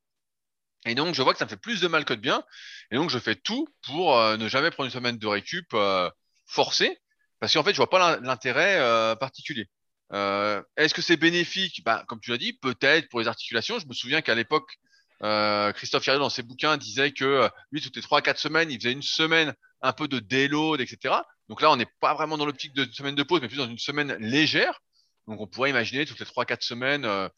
[0.86, 2.44] Et donc, je vois que ça me fait plus de mal que de bien.
[2.92, 6.10] Et donc, je fais tout pour euh, ne jamais prendre une semaine de récup euh,
[6.46, 6.98] forcée,
[7.40, 9.70] parce qu'en fait, je vois pas l'intérêt particulier.
[10.12, 11.84] Est-ce que c'est bénéfique?
[11.84, 13.78] Bah, Comme tu l'as dit, peut-être pour les articulations.
[13.80, 14.78] Je me souviens qu'à l'époque,
[15.22, 18.94] Christophe Charriot, dans ses bouquins, disait que lui, toutes les trois, quatre semaines, il faisait
[18.94, 21.16] une semaine un peu de déload, etc.
[21.50, 23.68] Donc là, on n'est pas vraiment dans l'optique de semaine de pause, mais plus dans
[23.68, 24.82] une semaine légère.
[25.28, 27.30] Donc on pourrait imaginer toutes les 3-4 semaines, euh,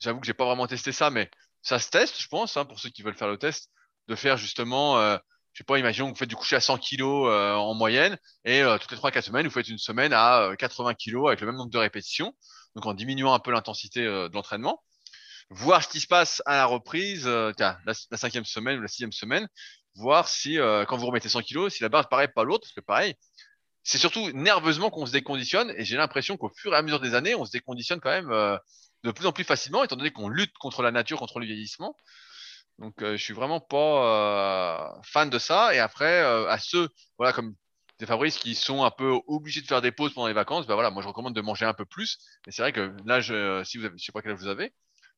[0.00, 1.30] j'avoue que j'ai pas vraiment testé ça, mais
[1.62, 3.70] ça se teste, je pense, hein, pour ceux qui veulent faire le test,
[4.08, 5.18] de faire justement, euh,
[5.52, 8.16] je sais pas, imaginons que vous faites du coucher à 100 kg euh, en moyenne,
[8.44, 11.46] et euh, toutes les 3-4 semaines, vous faites une semaine à 80 kg avec le
[11.46, 12.34] même nombre de répétitions,
[12.76, 14.82] donc en diminuant un peu l'intensité de l'entraînement.
[15.50, 19.12] Voir ce qui se passe à la reprise, la, la, cinquième semaine ou la sixième
[19.12, 19.48] semaine,
[19.94, 20.58] voir si
[20.88, 23.14] quand vous remettez 100 kg, si la barre paraît pas l'autre, parce que pareil,
[23.86, 27.14] c'est surtout nerveusement qu'on se déconditionne et j'ai l'impression qu'au fur et à mesure des
[27.14, 28.58] années, on se déconditionne quand même euh,
[29.04, 31.96] de plus en plus facilement, étant donné qu'on lutte contre la nature, contre le vieillissement.
[32.80, 35.72] Donc, euh, je suis vraiment pas euh, fan de ça.
[35.72, 37.54] Et après, à ceux, voilà, comme
[38.00, 40.74] des Fabrice qui sont un peu obligés de faire des pauses pendant les vacances, ben
[40.74, 42.18] voilà, moi je recommande de manger un peu plus.
[42.44, 44.48] Mais c'est vrai que là, je, si vous avez, je sais pas quel âge vous
[44.48, 44.74] avez,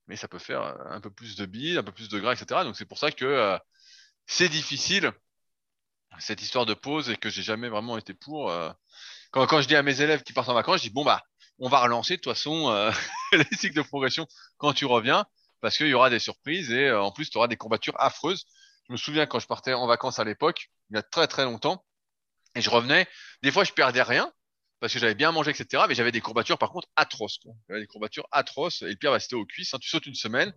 [0.08, 2.64] mais ça peut faire un peu plus de billes, un peu plus de gras, etc.
[2.64, 3.58] Donc c'est pour ça que
[4.26, 5.10] c'est difficile
[6.18, 8.50] cette histoire de pause et que j'ai jamais vraiment été pour.
[8.50, 8.70] Euh,
[9.30, 11.22] quand, je dis à mes élèves qui partent en vacances, je dis bon bah
[11.58, 12.90] on va relancer de toute façon euh,
[13.32, 15.26] les cycles de progression quand tu reviens
[15.60, 18.46] parce qu'il y aura des surprises et euh, en plus tu auras des courbatures affreuses.
[18.86, 21.44] Je me souviens quand je partais en vacances à l'époque, il y a très très
[21.44, 21.84] longtemps,
[22.54, 23.06] et je revenais,
[23.42, 24.32] des fois je perdais rien
[24.80, 25.84] parce que j'avais bien mangé, etc.
[25.88, 27.40] Mais j'avais des courbatures par contre atroces.
[27.68, 29.74] J'avais des courbatures atroces et le pire bah, c'était aux cuisses.
[29.74, 29.78] Hein.
[29.80, 30.54] Tu sautes une semaine,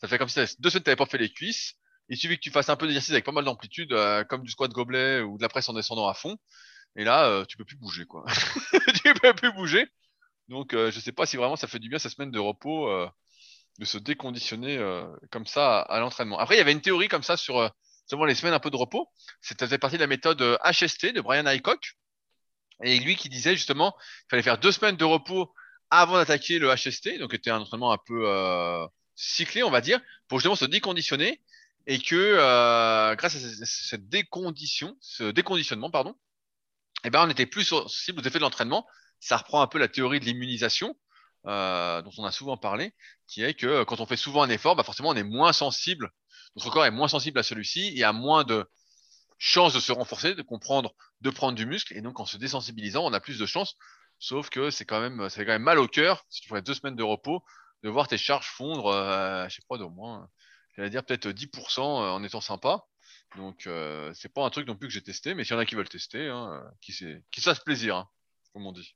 [0.00, 1.74] ça fait comme si deux semaines tu n'avais pas fait les cuisses
[2.08, 4.50] il suffit que tu fasses un peu d'exercice avec pas mal d'amplitude, euh, comme du
[4.50, 6.36] squat gobelet ou de la presse en descendant à fond.
[6.96, 8.24] Et là, euh, tu peux plus bouger, quoi.
[9.02, 9.86] tu peux plus bouger.
[10.48, 12.90] Donc, euh, je sais pas si vraiment ça fait du bien cette semaine de repos
[13.80, 14.78] de se déconditionner
[15.30, 16.38] comme ça à, l'entraînement.
[16.38, 17.72] Après, il y avait une théorie comme ça sur
[18.26, 19.10] les semaines un peu de repos.
[19.40, 21.94] C'était partie de la méthode HST de Brian Haycock.
[22.82, 25.52] Et lui qui disait justement qu'il fallait faire deux semaines de repos
[25.90, 28.86] avant d'attaquer le HST, donc c'était un entraînement un peu
[29.16, 31.40] cyclé, on va dire, pour justement se déconditionner
[31.86, 36.14] et que euh, grâce à cette décondition, ce déconditionnement, pardon,
[37.04, 38.86] eh ben on était plus sensible aux effets de l'entraînement.
[39.20, 40.96] Ça reprend un peu la théorie de l'immunisation
[41.46, 42.94] euh, dont on a souvent parlé,
[43.26, 46.10] qui est que quand on fait souvent un effort, bah forcément on est moins sensible,
[46.56, 48.66] notre corps est moins sensible à celui-ci et a moins de
[49.38, 53.04] chances de se renforcer, de comprendre, de prendre du muscle, et donc en se désensibilisant,
[53.04, 53.76] on a plus de chances.
[54.18, 56.74] Sauf que c'est quand même, ça quand même mal au cœur si tu fais deux
[56.74, 57.44] semaines de repos
[57.82, 60.28] de voir tes charges fondre, euh, je sais pas, d'au moins
[60.76, 62.84] j'allais dire peut-être 10% euh, en étant sympa.
[63.36, 65.60] Donc euh, c'est pas un truc non plus que j'ai testé, mais s'il y en
[65.60, 66.92] a qui veulent tester, hein, qui,
[67.32, 68.08] qui se fasse plaisir, hein,
[68.52, 68.94] comme on dit.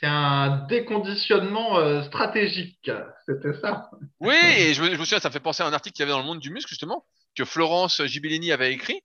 [0.00, 2.90] C'est un déconditionnement euh, stratégique,
[3.26, 3.90] c'était ça.
[4.20, 6.02] Oui, et je me, je me souviens, ça me fait penser à un article qu'il
[6.02, 7.04] y avait dans le monde du muscle, justement,
[7.36, 9.02] que Florence Gibellini avait écrit,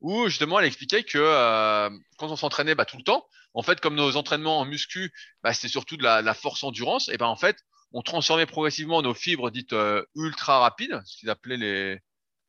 [0.00, 3.80] où justement elle expliquait que euh, quand on s'entraînait bah, tout le temps, en fait,
[3.80, 7.16] comme nos entraînements en muscu, bah, c'était surtout de la, de la force endurance, et
[7.16, 7.56] ben en fait,
[7.92, 12.00] on transformait progressivement nos fibres dites euh, ultra rapides, ce qu'ils appelaient les,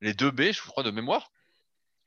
[0.02, 1.32] les 2B, je crois, de mémoire.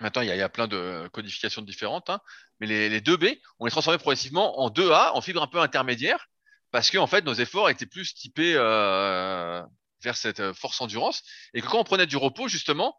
[0.00, 2.20] Maintenant, il y a, plein de codifications différentes, hein.
[2.58, 6.28] mais les, les 2B, on les transformait progressivement en 2A, en fibres un peu intermédiaires,
[6.72, 9.62] parce que en fait, nos efforts étaient plus typés euh,
[10.02, 11.22] vers cette euh, force endurance,
[11.54, 12.96] et que quand on prenait du repos, justement,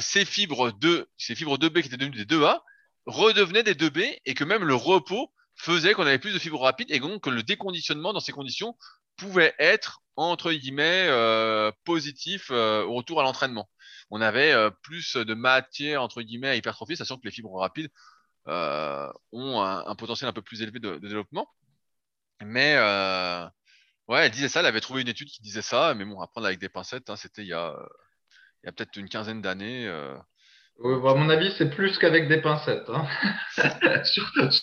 [0.00, 2.60] ces fibres 2, ces fibres 2B qui étaient devenues des 2A,
[3.06, 6.90] redevenaient des 2B, et que même le repos faisait qu'on avait plus de fibres rapides,
[6.90, 8.76] et donc que le déconditionnement dans ces conditions
[9.18, 13.68] pouvait être entre guillemets euh, positif euh, au retour à l'entraînement.
[14.10, 17.90] On avait euh, plus de matière entre guillemets à hypertrophier, sachant que les fibres rapides
[18.46, 21.46] ont un, potentiel un peu plus élevé de, développement.
[22.42, 22.78] Mais
[24.08, 26.26] ouais, elle disait ça, elle avait trouvé une étude qui disait ça, mais bon, à
[26.26, 27.76] prendre avec des pincettes, hein, c'était il y a,
[28.62, 29.86] il y a peut-être une quinzaine d'années.
[30.80, 30.82] Euh.
[30.94, 32.88] Oui, bon, à mon avis, c'est plus qu'avec des pincettes.
[32.88, 33.06] hein.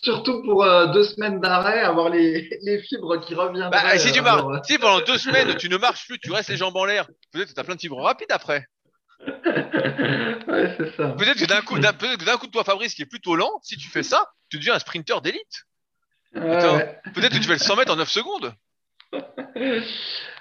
[0.02, 3.84] Surtout pour euh, deux semaines d'arrêt, avoir les, les fibres qui reviendraient.
[3.84, 6.32] Bah, si tu euh, marches, alors, si pendant deux semaines tu ne marches plus, tu
[6.32, 8.66] restes les jambes en l'air, peut-être que tu as plein de fibres rapides après.
[9.28, 11.10] ouais, c'est ça.
[11.10, 13.36] Peut-être que d'un coup, d'un peut-être que d'un coup de toi, Fabrice, qui est plutôt
[13.36, 15.64] lent, si tu fais ça, tu deviens un sprinter d'élite.
[16.36, 17.00] Ouais.
[17.14, 18.54] Peut-être que tu fais le 100 mètres en 9 secondes.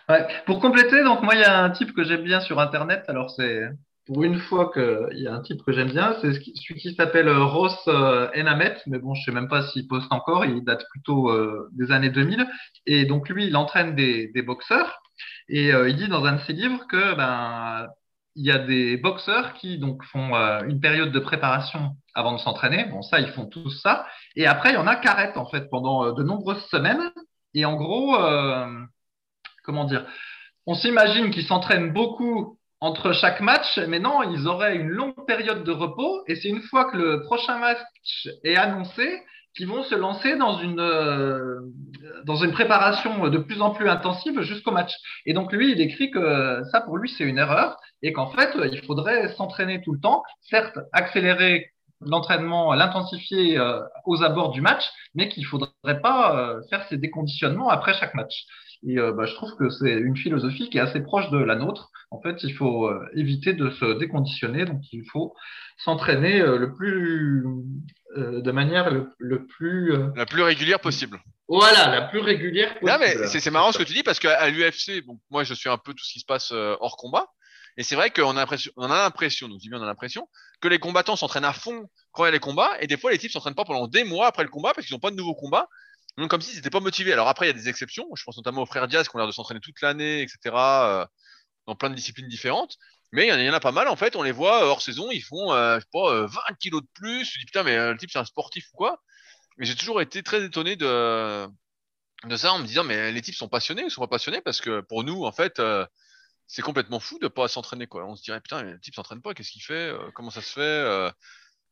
[0.07, 0.27] Ouais.
[0.45, 3.05] Pour compléter, donc moi, il y a un type que j'aime bien sur Internet.
[3.09, 3.63] Alors, c'est
[4.07, 7.29] pour une fois qu'il y a un type que j'aime bien, c'est celui qui s'appelle
[7.29, 8.77] euh, Ross euh, Enamet.
[8.87, 10.45] Mais bon, je sais même pas s'il poste encore.
[10.45, 12.47] Il date plutôt euh, des années 2000.
[12.87, 15.01] Et donc, lui, il entraîne des, boxeurs.
[15.49, 17.87] Et il dit dans un de ses livres que ben
[18.35, 22.87] il y a des boxeurs qui donc font une période de préparation avant de s'entraîner.
[22.87, 24.07] Bon, ça, ils font tous ça.
[24.37, 27.13] Et après, il y en a qui arrêtent en fait pendant de nombreuses semaines.
[27.55, 28.17] Et en gros,
[29.63, 30.05] comment dire,
[30.67, 35.65] on s'imagine qu'ils s'entraînent beaucoup entre chaque match, mais non, ils auraient une longue période
[35.65, 37.79] de repos, et c'est une fois que le prochain match
[38.45, 39.23] est annoncé
[39.57, 41.61] qu'ils vont se lancer dans une, euh,
[42.27, 44.93] dans une préparation de plus en plus intensive jusqu'au match.
[45.25, 48.51] Et donc lui, il écrit que ça, pour lui, c'est une erreur, et qu'en fait,
[48.71, 51.71] il faudrait s'entraîner tout le temps, certes, accélérer
[52.03, 57.71] l'entraînement, l'intensifier euh, aux abords du match, mais qu'il faudrait pas euh, faire ces déconditionnements
[57.71, 58.45] après chaque match.
[58.87, 61.57] Et euh, bah, je trouve que c'est une philosophie qui est assez proche de la
[61.57, 61.91] nôtre.
[62.11, 65.35] En fait, il faut euh, éviter de se déconditionner, donc il faut
[65.79, 67.45] s'entraîner euh, le plus,
[68.17, 71.19] de manière le, le plus, La plus régulière possible.
[71.49, 72.91] voilà, la plus régulière possible.
[72.91, 75.69] Non, mais c'est marrant ce que tu dis parce qu'à l'UFC, bon, moi je suis
[75.69, 77.27] un peu tout ce qui se passe hors combat.
[77.77, 79.87] Et c'est vrai qu'on a l'impression, on a l'impression, donc je dis bien on a
[79.87, 80.29] l'impression,
[80.61, 83.11] que les combattants s'entraînent à fond quand il y a les combats, et des fois
[83.11, 85.17] les types s'entraînent pas pendant des mois après le combat parce qu'ils n'ont pas de
[85.17, 85.67] nouveaux combats.
[86.19, 87.13] Donc comme s'ils n'étaient pas motivés.
[87.13, 89.19] Alors après il y a des exceptions, je pense notamment aux frères Diaz qui ont
[89.19, 91.03] l'air de s'entraîner toute l'année, etc.
[91.03, 91.07] euh,
[91.67, 92.77] dans plein de disciplines différentes.
[93.13, 95.11] Mais il y, en a- pas mal en fait, on les voit euh, hors saison,
[95.13, 97.25] ils font, euh, je sais pas, euh, 20 kilos de plus.
[97.33, 99.03] Je dis putain mais le type c'est un sportif ou quoi?
[99.59, 101.49] Mais j'ai toujours été très étonné de
[102.37, 104.41] ça en me disant mais les types sont passionnés ou sont pas passionnés?
[104.43, 105.61] Parce que pour nous en fait
[106.47, 108.07] c'est complètement fou de pas s'entraîner quoi.
[108.07, 110.53] On se dirait putain mais le type s'entraîne pas, qu'est-ce qu'il fait Comment ça se
[110.53, 111.13] fait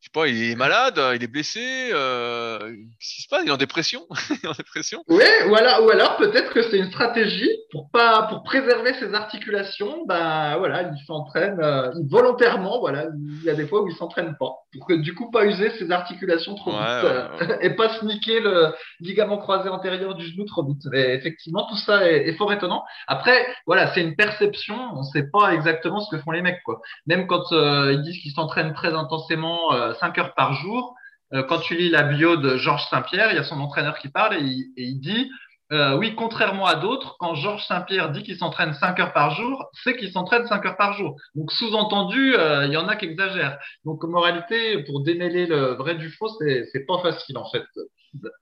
[0.02, 3.42] Je sais pas, il est malade, euh, il est blessé, euh, qu'est-ce qui se passe?
[3.44, 5.04] Il est en dépression, il est en dépression.
[5.06, 9.14] Oui, ou alors, ou alors peut-être que c'est une stratégie pour pas pour préserver ses
[9.14, 10.04] articulations.
[10.06, 12.80] Ben voilà, il s'entraîne euh, volontairement.
[12.80, 15.46] Voilà, il y a des fois où il s'entraîne pas pour que du coup pas
[15.46, 19.68] user ses articulations trop Ouais, vite euh, ouais, et pas se niquer le ligament croisé
[19.68, 20.82] antérieur du genou trop vite.
[20.92, 22.84] Effectivement, tout ça est, est fort étonnant.
[23.06, 24.76] Après, voilà, c'est une perception.
[24.94, 26.80] On sait pas exactement ce que font les mecs quoi.
[27.06, 30.94] Même quand euh, ils disent qu'ils s'entraînent très intensément, euh, 5 heures par jour.
[31.34, 34.08] euh, quand tu lis la bio de Georges Saint-Pierre, il y a son entraîneur qui
[34.08, 35.30] parle et il, et il dit
[35.72, 39.70] euh, oui, contrairement à d'autres, quand Georges Saint-Pierre dit qu'il s'entraîne 5 heures par jour,
[39.82, 41.16] c'est qu'il s'entraîne 5 heures par jour.
[41.34, 43.58] Donc, sous-entendu, euh, il y en a qui exagèrent.
[43.86, 47.64] Donc, moralité, pour démêler le vrai du faux, c'est, pas facile, en fait,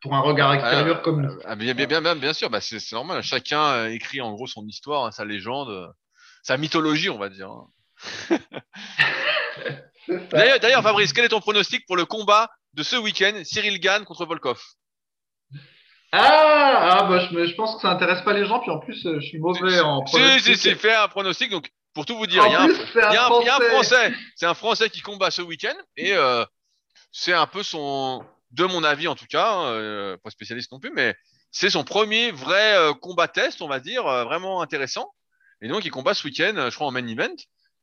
[0.03, 1.39] pour un regard extérieur Ah, comme nous.
[1.45, 3.23] Ah, bien, bien, bien, sûr, bah, c'est normal.
[3.23, 5.93] Chacun écrit en gros son histoire, hein, sa légende,
[6.43, 7.49] sa mythologie, on va dire.
[7.49, 7.69] hein.
[10.09, 14.27] D'ailleurs, Fabrice, quel est ton pronostic pour le combat de ce week-end, Cyril Gann contre
[14.27, 14.61] Volkov?
[16.13, 19.07] Ah, ah bah, je, je pense que ça intéresse pas les gens, puis en plus,
[19.07, 20.57] euh, je suis mauvais en Si, pronostic.
[20.57, 21.51] si, si, fais un pronostic.
[21.51, 24.13] Donc, pour tout vous dire, il y a un, Français.
[24.37, 26.45] C'est un Français qui combat ce week-end et euh,
[27.13, 30.81] c'est un peu son, de mon avis en tout cas, hein, euh, pas spécialiste non
[30.81, 31.15] plus, mais
[31.51, 35.13] c'est son premier vrai euh, combat test, on va dire, vraiment intéressant.
[35.63, 37.37] Et donc, il combat ce week-end, je crois, en main event,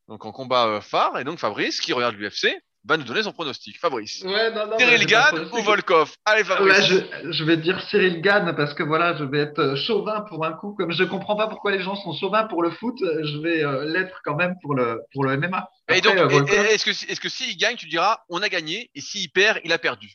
[0.08, 1.20] donc en combat euh, phare.
[1.20, 2.48] Et donc, Fabrice, qui regarde l'UFC,
[2.86, 3.78] va nous donner son pronostic.
[3.80, 4.24] Fabrice.
[4.24, 5.62] Ouais, non, non, Cyril Gann ou.
[5.62, 6.16] Volkov?
[6.24, 6.86] Allez, Ouais, Fabrice.
[6.86, 10.46] je, je vais dire Cyril Gann parce que voilà, je vais être euh, chauvin pour
[10.46, 10.74] un coup.
[10.78, 13.64] Comme je comprends pas pourquoi les gens sont chauvins pour le foot, euh, je vais
[13.64, 15.70] euh, l'être quand même pour le, pour le MMA.
[15.90, 19.30] Et donc, euh, que, est-ce que s'il gagne, tu diras on a gagné, et s'il
[19.32, 20.14] perd, il a perdu?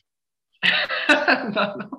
[1.55, 1.89] Non, non.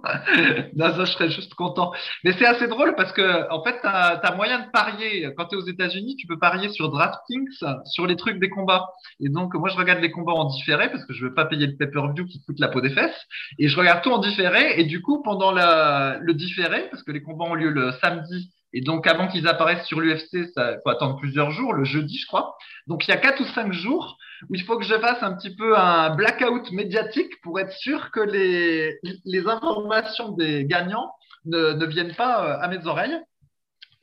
[0.77, 1.93] Non, je serais juste content.
[2.25, 5.33] Mais c'est assez drôle parce que, en fait, tu as, moyen de parier.
[5.37, 7.49] Quand tu es aux États-Unis, tu peux parier sur DraftKings,
[7.85, 8.89] sur les trucs des combats.
[9.21, 11.67] Et donc, moi, je regarde les combats en différé parce que je veux pas payer
[11.67, 13.27] le pay-per-view qui coûte la peau des fesses.
[13.59, 14.81] Et je regarde tout en différé.
[14.81, 18.81] Et du coup, pendant le différé, parce que les combats ont lieu le samedi, et
[18.81, 22.57] donc avant qu'ils apparaissent sur l'UFC, ça faut attendre plusieurs jours, le jeudi, je crois.
[22.89, 24.19] Donc, il y a quatre ou cinq jours
[24.51, 28.21] il faut que je fasse un petit peu un blackout médiatique pour être sûr que
[28.21, 31.13] les, les informations des gagnants
[31.45, 33.17] ne, ne viennent pas euh, à mes oreilles.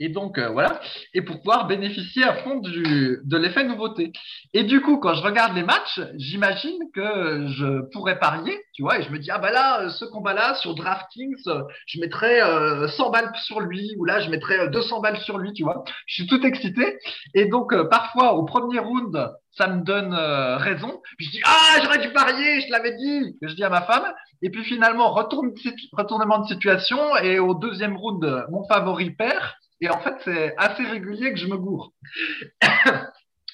[0.03, 0.81] Et donc, euh, voilà.
[1.13, 4.11] Et pour pouvoir bénéficier à fond du, de l'effet nouveauté.
[4.51, 8.97] Et du coup, quand je regarde les matchs, j'imagine que je pourrais parier, tu vois,
[8.97, 12.87] et je me dis, ah bah là, ce combat-là, sur DraftKings, euh, je mettrais euh,
[12.87, 15.83] 100 balles sur lui, ou là, je mettrais euh, 200 balles sur lui, tu vois.
[16.07, 16.97] Je suis tout excité.
[17.35, 20.99] Et donc, euh, parfois, au premier round, ça me donne euh, raison.
[21.19, 24.11] Je dis, ah, j'aurais dû parier, je l'avais dit, je dis à ma femme.
[24.41, 25.51] Et puis finalement, retourne,
[25.93, 29.43] retournement de situation, et au deuxième round, mon favori perd.
[29.81, 31.91] Et en fait, c'est assez régulier que je me gourre.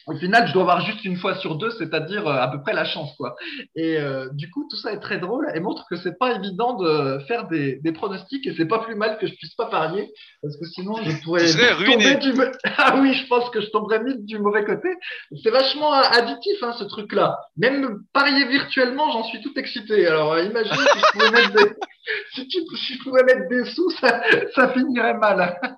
[0.08, 2.74] Au final, je dois avoir juste une fois sur deux, c'est-à-dire euh, à peu près
[2.74, 3.36] la chance, quoi.
[3.76, 6.74] Et euh, du coup, tout ça est très drôle et montre que c'est pas évident
[6.76, 10.10] de faire des, des pronostics et c'est pas plus mal que je puisse pas parier
[10.42, 12.34] parce que sinon je pourrais tomber du
[12.78, 14.90] ah oui, je pense que je tomberais vite du mauvais côté.
[15.44, 17.38] C'est vachement additif, hein, ce truc-là.
[17.58, 20.08] Même parier virtuellement, j'en suis tout excité.
[20.08, 21.76] Alors euh, imagine si je pouvais mettre des
[22.34, 24.22] si, tu, si je pouvais mettre des sous, ça,
[24.56, 25.60] ça finirait mal.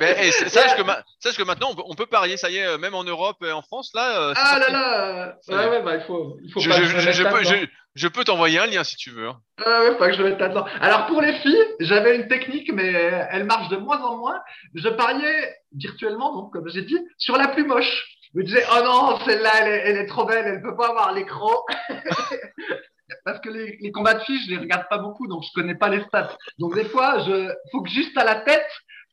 [0.00, 2.56] Ben, et sache, que ma- sache que maintenant, on peut, on peut parier, ça y
[2.56, 4.20] est, euh, même en Europe et en France, là.
[4.30, 6.80] euh, Ah là là y Ouais, ouais, bah il faut, il faut Je, pas je-
[6.82, 7.50] que je me je- mette je peux, là-dedans.
[7.50, 7.66] je,
[8.02, 9.28] je peux t'envoyer un lien si tu veux.
[9.64, 10.66] Ah ouais, pas que je vais être là-dedans.
[10.80, 12.92] Alors pour les filles, j'avais une technique, mais
[13.30, 14.40] elle marche de moins en moins.
[14.74, 18.04] Je pariais virtuellement, donc comme j'ai dit, sur la plus moche.
[18.34, 20.88] Je me disais, oh non, celle-là, elle est, elle est trop belle, elle peut pas
[20.88, 21.50] avoir l'écran.
[23.24, 25.76] Parce que les, les combats de filles, je les regarde pas beaucoup, donc je connais
[25.76, 26.36] pas les stats.
[26.58, 28.66] Donc des fois, je faut que juste à la tête,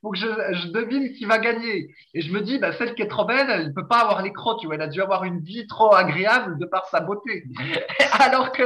[0.04, 1.88] faut que je, je devine qui va gagner.
[2.14, 4.58] Et je me dis, bah, celle qui est trop belle, elle peut pas avoir l'écran,
[4.58, 7.46] tu vois, elle a dû avoir une vie trop agréable de par sa beauté.
[8.20, 8.64] Alors que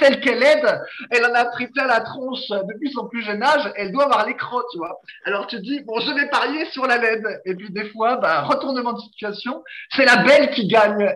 [0.00, 0.80] celle qui est laide,
[1.10, 4.26] elle en a pris plein la tronche depuis son plus jeune âge, elle doit avoir
[4.26, 4.98] l'écran, tu vois.
[5.26, 7.42] Alors tu dis, bon, je vais parier sur la laide.
[7.44, 11.14] Et puis des fois, bah, retournement de situation, c'est la belle qui gagne.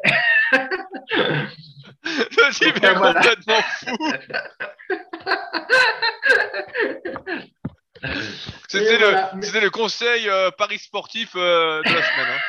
[2.03, 3.97] Complètement fou.
[8.68, 8.98] C'était
[9.61, 12.26] le, conseil euh, Paris sportif euh, de la semaine.
[12.30, 12.40] hein.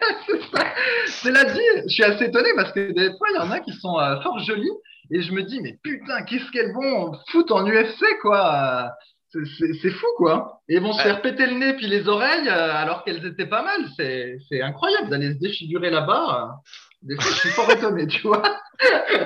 [0.26, 0.66] C'est ça.
[1.06, 3.72] Cela dit, je suis assez étonné parce que des fois, il y en a qui
[3.72, 4.70] sont euh, fort jolis
[5.10, 8.90] et je me dis, mais putain, qu'est-ce qu'elles vont foutre en UFC, quoi?
[9.30, 10.60] C'est- fou, quoi.
[10.68, 13.86] Et vont se faire péter le nez puis les oreilles alors qu'elles étaient pas mal.
[13.96, 16.56] C'est c'est incroyable d'aller se défigurer là-bas.
[17.02, 18.42] Des fois, je suis fort étonné, tu vois.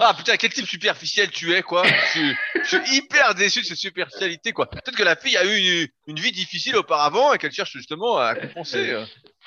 [0.00, 1.84] Ah putain, quel type superficiel tu es, quoi.
[1.86, 2.34] Je, suis-
[2.64, 4.66] je suis hyper déçu de cette superficialité, quoi.
[4.68, 8.18] Peut-être que la fille a eu une, une vie difficile auparavant et qu'elle cherche justement
[8.18, 8.90] à compenser.
[8.90, 9.04] euh.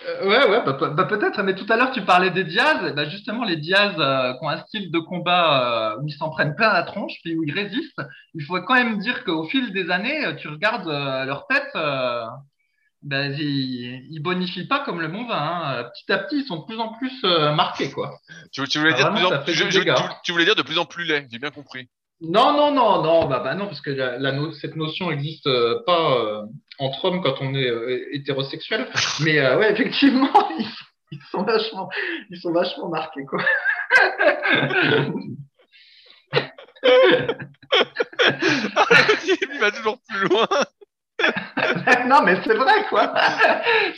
[0.08, 1.42] Euh, ouais, ouais, bah, pe- bah, peut-être.
[1.44, 2.94] Mais tout à l'heure, tu parlais des Diaz.
[2.96, 6.30] Bah, justement, les Diaz euh, qui ont un style de combat euh, où ils s'en
[6.30, 8.02] prennent plein la tronche, puis où ils résistent.
[8.36, 11.76] Il faut quand même dire qu'au fil des années, euh, tu regardes euh, leur tête,
[13.04, 15.36] bah, ils, ils bonifient pas comme le bon vin.
[15.38, 15.84] hein.
[15.94, 18.18] Petit à petit, ils sont de plus en plus euh, marqués, quoi.
[18.52, 21.88] Tu, tu voulais Ah, dire de plus en plus laid, j'ai bien compris.
[22.20, 25.46] Non, non, non, non, bah, bah non, parce que la, la no- cette notion n'existe
[25.46, 26.42] euh, pas euh,
[26.80, 28.88] entre hommes quand on est euh, hétérosexuel.
[29.22, 31.90] Mais euh, ouais, effectivement, ils, sont- ils sont vachement,
[32.32, 33.44] ils sont vachement marqués, quoi.
[39.52, 40.48] Il va toujours plus loin.
[42.08, 43.14] non, mais c'est vrai, quoi.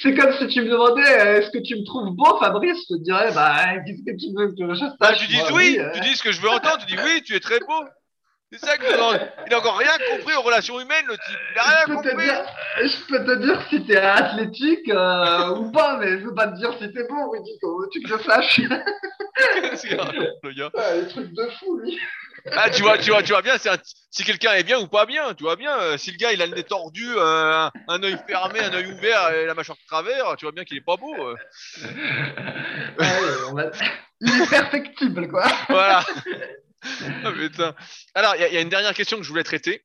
[0.02, 2.78] C'est comme si tu me demandais, euh, est-ce que tu me trouves beau, Fabrice?
[2.90, 3.56] Je te dirais, bah,
[3.86, 4.94] qu'est-ce que tu veux que je sache?
[5.00, 5.92] Bah, tu dis oui, euh.
[5.94, 7.84] tu dis ce que je veux entendre, tu dis oui, tu es très beau.
[8.52, 9.28] C'est ça que je veux entendre.
[9.46, 11.38] Il a encore rien compris aux relations humaines, le type.
[11.54, 12.26] Il a rien je compris.
[12.26, 12.46] dire,
[12.82, 16.58] je peux te dire si t'es athlétique euh, ou pas, mais je veux pas te
[16.58, 18.62] dire si t'es dis comment tu que je sache.
[20.44, 22.00] Le gars les trucs de fou, lui.
[22.52, 23.78] Ah, tu vois, tu vois, tu vois bien, c'est un-
[24.12, 25.78] si quelqu'un est bien ou pas bien, tu vois bien.
[25.80, 28.74] euh, si le gars il a le nez tordu, euh, un, un œil fermé, un
[28.74, 31.14] œil ouvert et la mâchoire de travers, tu vois bien qu'il est pas beau.
[31.28, 31.36] euh.
[33.00, 33.06] Ouais,
[33.50, 33.72] on va-
[34.22, 35.48] Il est perfectible, quoi.
[35.70, 36.06] Voilà.
[37.26, 37.76] Ah, putain.
[38.16, 39.84] Alors, il y, a- il y a une dernière question que je voulais traiter.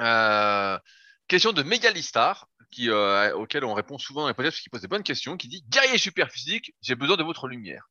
[0.00, 0.78] Euh,
[1.26, 4.80] question de Megalistar, qui, euh, auquel on répond souvent dans les podcasts parce qu'il pose
[4.80, 7.88] des bonnes questions, qui dit Guerrier super physique, j'ai besoin de votre lumière.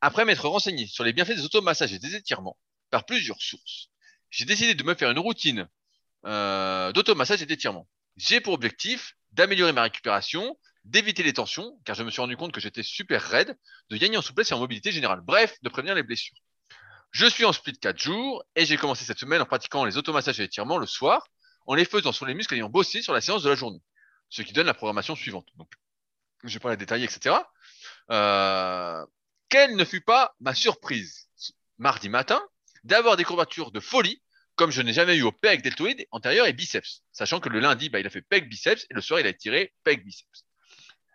[0.00, 2.56] Après m'être renseigné sur les bienfaits des automassages et des étirements
[2.94, 3.88] par plusieurs sources,
[4.30, 5.68] j'ai décidé de me faire une routine
[6.26, 7.88] euh, d'automassage et d'étirement.
[8.16, 12.52] J'ai pour objectif d'améliorer ma récupération, d'éviter les tensions, car je me suis rendu compte
[12.52, 13.58] que j'étais super raide,
[13.90, 15.22] de gagner en souplesse et en mobilité générale.
[15.22, 16.36] Bref, de prévenir les blessures.
[17.10, 20.38] Je suis en split 4 jours et j'ai commencé cette semaine en pratiquant les automassages
[20.38, 21.26] et étirements le soir,
[21.66, 23.82] en les faisant sur les muscles ayant bossé sur la séance de la journée.
[24.28, 25.48] Ce qui donne la programmation suivante.
[25.56, 25.68] Donc,
[26.44, 27.34] je vais pas la détailler, etc.
[28.12, 29.04] Euh,
[29.48, 31.28] quelle ne fut pas ma surprise?
[31.78, 32.40] Mardi matin
[32.84, 34.22] d'avoir des courbatures de folie
[34.56, 37.88] comme je n'ai jamais eu au pec deltoïde antérieur et biceps, sachant que le lundi,
[37.88, 40.44] bah, il a fait pec biceps et le soir, il a tiré pec biceps.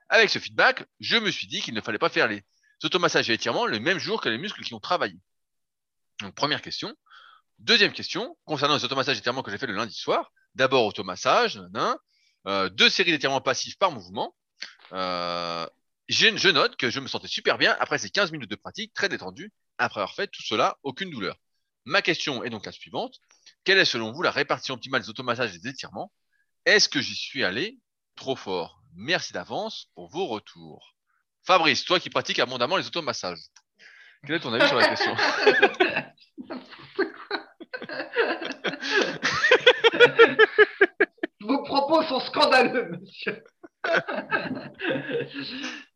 [0.09, 2.43] Avec ce feedback, je me suis dit qu'il ne fallait pas faire les
[2.83, 5.17] automassages et étirements le même jour que les muscles qui ont travaillé.
[6.35, 6.93] Première question.
[7.59, 10.31] Deuxième question, concernant les automassages et étirements que j'ai fait le lundi soir.
[10.55, 11.61] D'abord, automassage,
[12.47, 14.35] euh, deux séries d'étirements passifs par mouvement.
[14.93, 15.65] Euh,
[16.07, 19.09] je note que je me sentais super bien après ces 15 minutes de pratique, très
[19.09, 21.37] détendu, après avoir fait tout cela, aucune douleur.
[21.89, 23.15] Ma question est donc la suivante.
[23.63, 26.13] Quelle est selon vous la répartition optimale des automassages et des étirements?
[26.65, 27.79] Est-ce que j'y suis allé
[28.15, 28.83] trop fort?
[28.93, 30.95] Merci d'avance pour vos retours.
[31.41, 33.39] Fabrice, toi qui pratiques abondamment les automassages,
[34.23, 35.15] quel est ton avis sur la question?
[41.39, 43.43] Vos propos sont scandaleux, monsieur.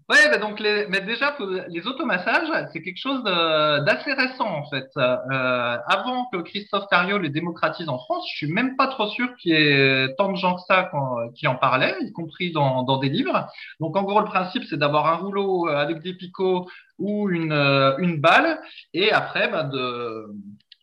[0.10, 1.36] Oui, bah donc les, mais déjà,
[1.70, 4.90] les automassages, c'est quelque chose d'assez récent en fait.
[4.98, 9.34] Euh, avant que Christophe Cario les démocratise en France, je suis même pas trop sûr
[9.38, 10.92] qu'il y ait tant de gens que ça
[11.36, 13.48] qui en parlaient, y compris dans, dans des livres.
[13.80, 16.68] Donc en gros, le principe, c'est d'avoir un rouleau avec des picots
[17.00, 18.60] ou une, euh, une balle,
[18.94, 20.28] et après bah, de,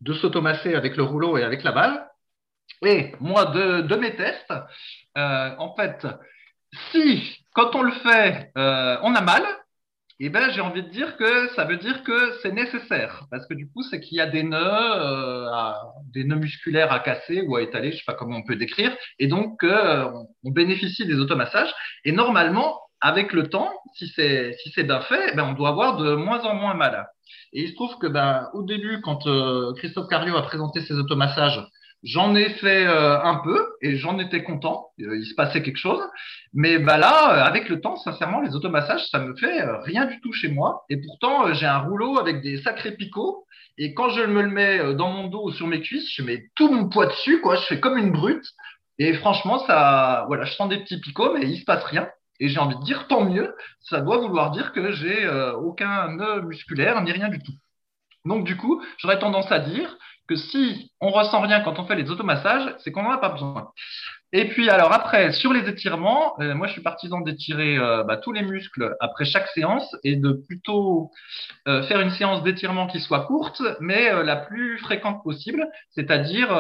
[0.01, 2.07] de s'automasser avec le rouleau et avec la balle.
[2.87, 4.53] Et moi, de, de mes tests,
[5.19, 6.07] euh, en fait,
[6.93, 9.43] si quand on le fait, euh, on a mal,
[10.21, 13.25] eh ben, j'ai envie de dire que ça veut dire que c'est nécessaire.
[13.31, 15.73] Parce que du coup, c'est qu'il y a des nœuds, euh,
[16.13, 18.95] des nœuds musculaires à casser ou à étaler, je sais pas comment on peut décrire.
[19.19, 20.11] Et donc, euh,
[20.45, 21.73] on bénéficie des automassages.
[22.05, 25.97] Et normalement, avec le temps, si c'est si c'est bien fait, ben, on doit avoir
[25.97, 27.09] de moins en moins mal.
[27.53, 29.25] Et il se trouve que ben, au début, quand
[29.77, 31.67] Christophe Cario a présenté ses automassages,
[32.03, 34.89] J'en ai fait euh, un peu et j'en étais content.
[35.01, 36.01] Euh, il se passait quelque chose.
[36.55, 40.19] Mais bah là, euh, avec le temps, sincèrement, les automassages, ça me fait rien du
[40.21, 40.85] tout chez moi.
[40.89, 43.47] Et pourtant, j'ai un rouleau avec des sacrés picots.
[43.77, 46.49] Et quand je me le mets dans mon dos ou sur mes cuisses, je mets
[46.55, 47.57] tout mon poids dessus, quoi.
[47.57, 48.45] Je fais comme une brute.
[48.99, 52.09] Et franchement, ça, voilà, je sens des petits picots, mais il se passe rien.
[52.41, 53.55] Et j'ai envie de dire tant mieux.
[53.81, 55.29] Ça doit vouloir dire que j'ai
[55.63, 57.53] aucun nœud musculaire ni rien du tout.
[58.25, 59.97] Donc du coup, j'aurais tendance à dire
[60.31, 63.31] que si on ressent rien quand on fait les automassages, c'est qu'on n'en a pas
[63.31, 63.73] besoin.
[64.33, 68.17] Et puis alors après, sur les étirements, euh, moi je suis partisan d'étirer euh, bah,
[68.17, 71.11] tous les muscles après chaque séance et de plutôt
[71.67, 76.53] euh, faire une séance d'étirement qui soit courte, mais la plus fréquente possible, c'est-à-dire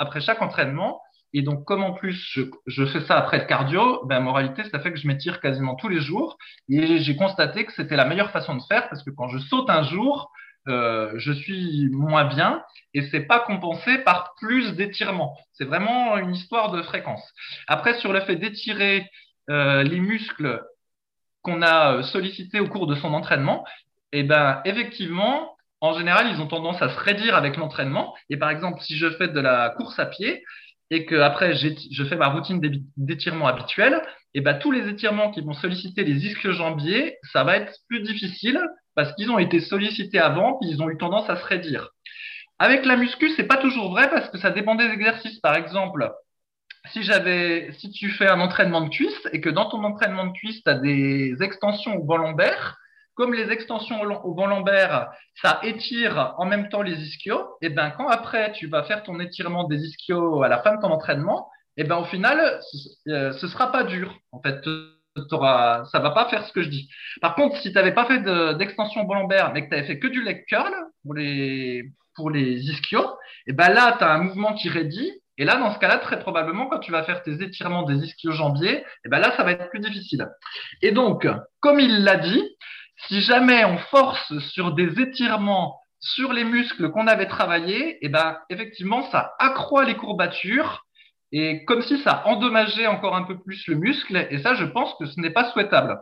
[0.00, 1.00] après chaque entraînement.
[1.34, 4.80] Et donc, comme en plus je, je fais ça après le cardio, ben, moralité, ça
[4.80, 6.36] fait que je m'étire quasiment tous les jours.
[6.68, 9.70] Et j'ai constaté que c'était la meilleure façon de faire parce que quand je saute
[9.70, 10.32] un jour,
[10.68, 12.62] euh, je suis moins bien
[12.94, 15.36] et c'est pas compensé par plus d'étirement.
[15.52, 17.22] C'est vraiment une histoire de fréquence.
[17.66, 19.06] Après, sur le fait d'étirer
[19.50, 20.62] euh, les muscles
[21.42, 23.64] qu'on a sollicités au cours de son entraînement,
[24.12, 28.14] eh ben, effectivement, en général, ils ont tendance à se raidir avec l'entraînement.
[28.30, 30.42] Et par exemple, si je fais de la course à pied
[30.90, 32.60] et que après je fais ma routine
[32.96, 34.00] d'étirement habituelle,
[34.34, 38.02] et eh ben, tous les étirements qui vont solliciter les ischio-jambiers, ça va être plus
[38.02, 38.60] difficile
[38.98, 41.90] parce qu'ils ont été sollicités avant, puis ils ont eu tendance à se raidir.
[42.58, 45.38] Avec la muscu, c'est pas toujours vrai parce que ça dépend des exercices.
[45.38, 46.12] Par exemple,
[46.90, 50.32] si j'avais, si tu fais un entraînement de cuisse et que dans ton entraînement de
[50.32, 52.76] cuisse, tu as des extensions au banc lombaire,
[53.14, 57.92] comme les extensions au banc lombaire, ça étire en même temps les ischios, et ben
[57.92, 61.48] quand après tu vas faire ton étirement des ischios à la fin de ton entraînement,
[61.76, 64.12] et ben au final, ce, euh, ce sera pas dur.
[64.32, 64.60] En fait,
[65.32, 66.88] auras, ça va pas faire ce que je dis.
[67.20, 68.20] Par contre, si tu n'avais pas fait
[68.56, 72.30] d'extension de, lombaire, mais que tu avais fait que du leg curl pour les, pour
[72.30, 73.06] les ischios,
[73.46, 75.12] et ben là, tu as un mouvement qui raidit.
[75.40, 78.84] Et là, dans ce cas-là, très probablement, quand tu vas faire tes étirements des ischio-jambiers,
[79.04, 80.28] et ben là, ça va être plus difficile.
[80.82, 81.28] Et donc,
[81.60, 82.44] comme il l'a dit,
[83.06, 88.38] si jamais on force sur des étirements sur les muscles qu'on avait travaillés, et ben
[88.50, 90.86] effectivement, ça accroît les courbatures
[91.32, 94.94] et comme si ça endommageait encore un peu plus le muscle, et ça, je pense
[94.98, 95.98] que ce n'est pas souhaitable.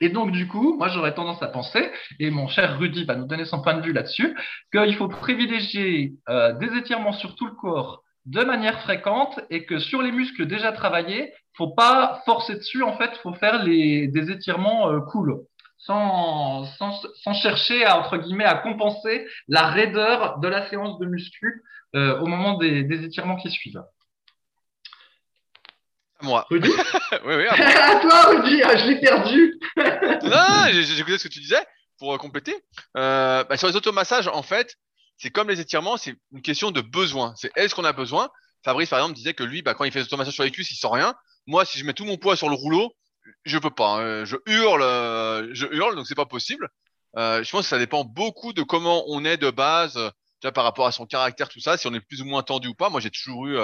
[0.00, 3.26] Et donc, du coup, moi, j'aurais tendance à penser, et mon cher Rudy va nous
[3.26, 4.36] donner son point de vue là-dessus,
[4.72, 9.78] qu'il faut privilégier euh, des étirements sur tout le corps de manière fréquente et que
[9.78, 14.30] sur les muscles déjà travaillés, faut pas forcer dessus, en fait, faut faire les, des
[14.30, 15.40] étirements euh, cool.
[15.78, 21.62] sans, sans, chercher à, entre guillemets, à compenser la raideur de la séance de muscu
[21.94, 23.82] euh, au moment des, des, étirements qui suivent.
[26.22, 26.46] Moi.
[26.50, 26.68] Rudy
[27.24, 27.46] Oui, oui.
[27.50, 29.60] À, toi, Rudy, ah, je l'ai perdu.
[29.76, 31.64] non, écouté ce que tu disais
[31.98, 32.56] pour compléter.
[32.96, 34.76] Euh, bah, sur les automassages, en fait,
[35.18, 37.34] c'est comme les étirements, c'est une question de besoin.
[37.36, 38.30] C'est est-ce qu'on a besoin?
[38.64, 40.70] Fabrice, par exemple, disait que lui, bah, quand il fait des automassages sur les cuisses,
[40.70, 41.14] il sent rien.
[41.46, 42.92] Moi, si je mets tout mon poids sur le rouleau,
[43.44, 44.00] je peux pas.
[44.00, 44.24] Hein.
[44.24, 46.68] Je hurle, euh, je hurle, donc c'est pas possible.
[47.16, 49.98] Euh, je pense que ça dépend beaucoup de comment on est de base,
[50.40, 52.68] déjà par rapport à son caractère, tout ça, si on est plus ou moins tendu
[52.68, 52.88] ou pas.
[52.88, 53.58] Moi, j'ai toujours eu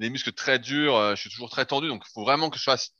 [0.00, 2.50] euh, des muscles très durs, euh, je suis toujours très tendu, donc il faut vraiment
[2.50, 2.90] que je fasse,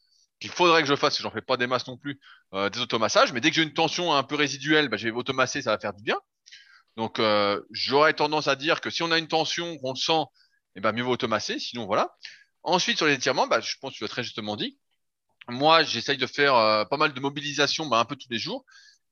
[0.40, 2.20] qu'il faudrait que je fasse, que j'en fais pas des masses non plus,
[2.54, 3.32] euh, des automassages.
[3.32, 5.78] Mais dès que j'ai une tension un peu résiduelle, bah, je vais automasser, ça va
[5.78, 6.18] faire du bien.
[6.96, 7.20] Donc,
[7.70, 10.24] j'aurais tendance à dire que si on a une tension, qu'on le sent,
[10.74, 11.60] eh ben mieux vaut automasser.
[11.60, 12.12] Sinon, voilà.
[12.64, 14.80] Ensuite, sur les étirements, bah, je pense que tu l'as très justement dit
[15.48, 18.64] moi, j'essaye de faire euh, pas mal de mobilisation bah, un peu tous les jours.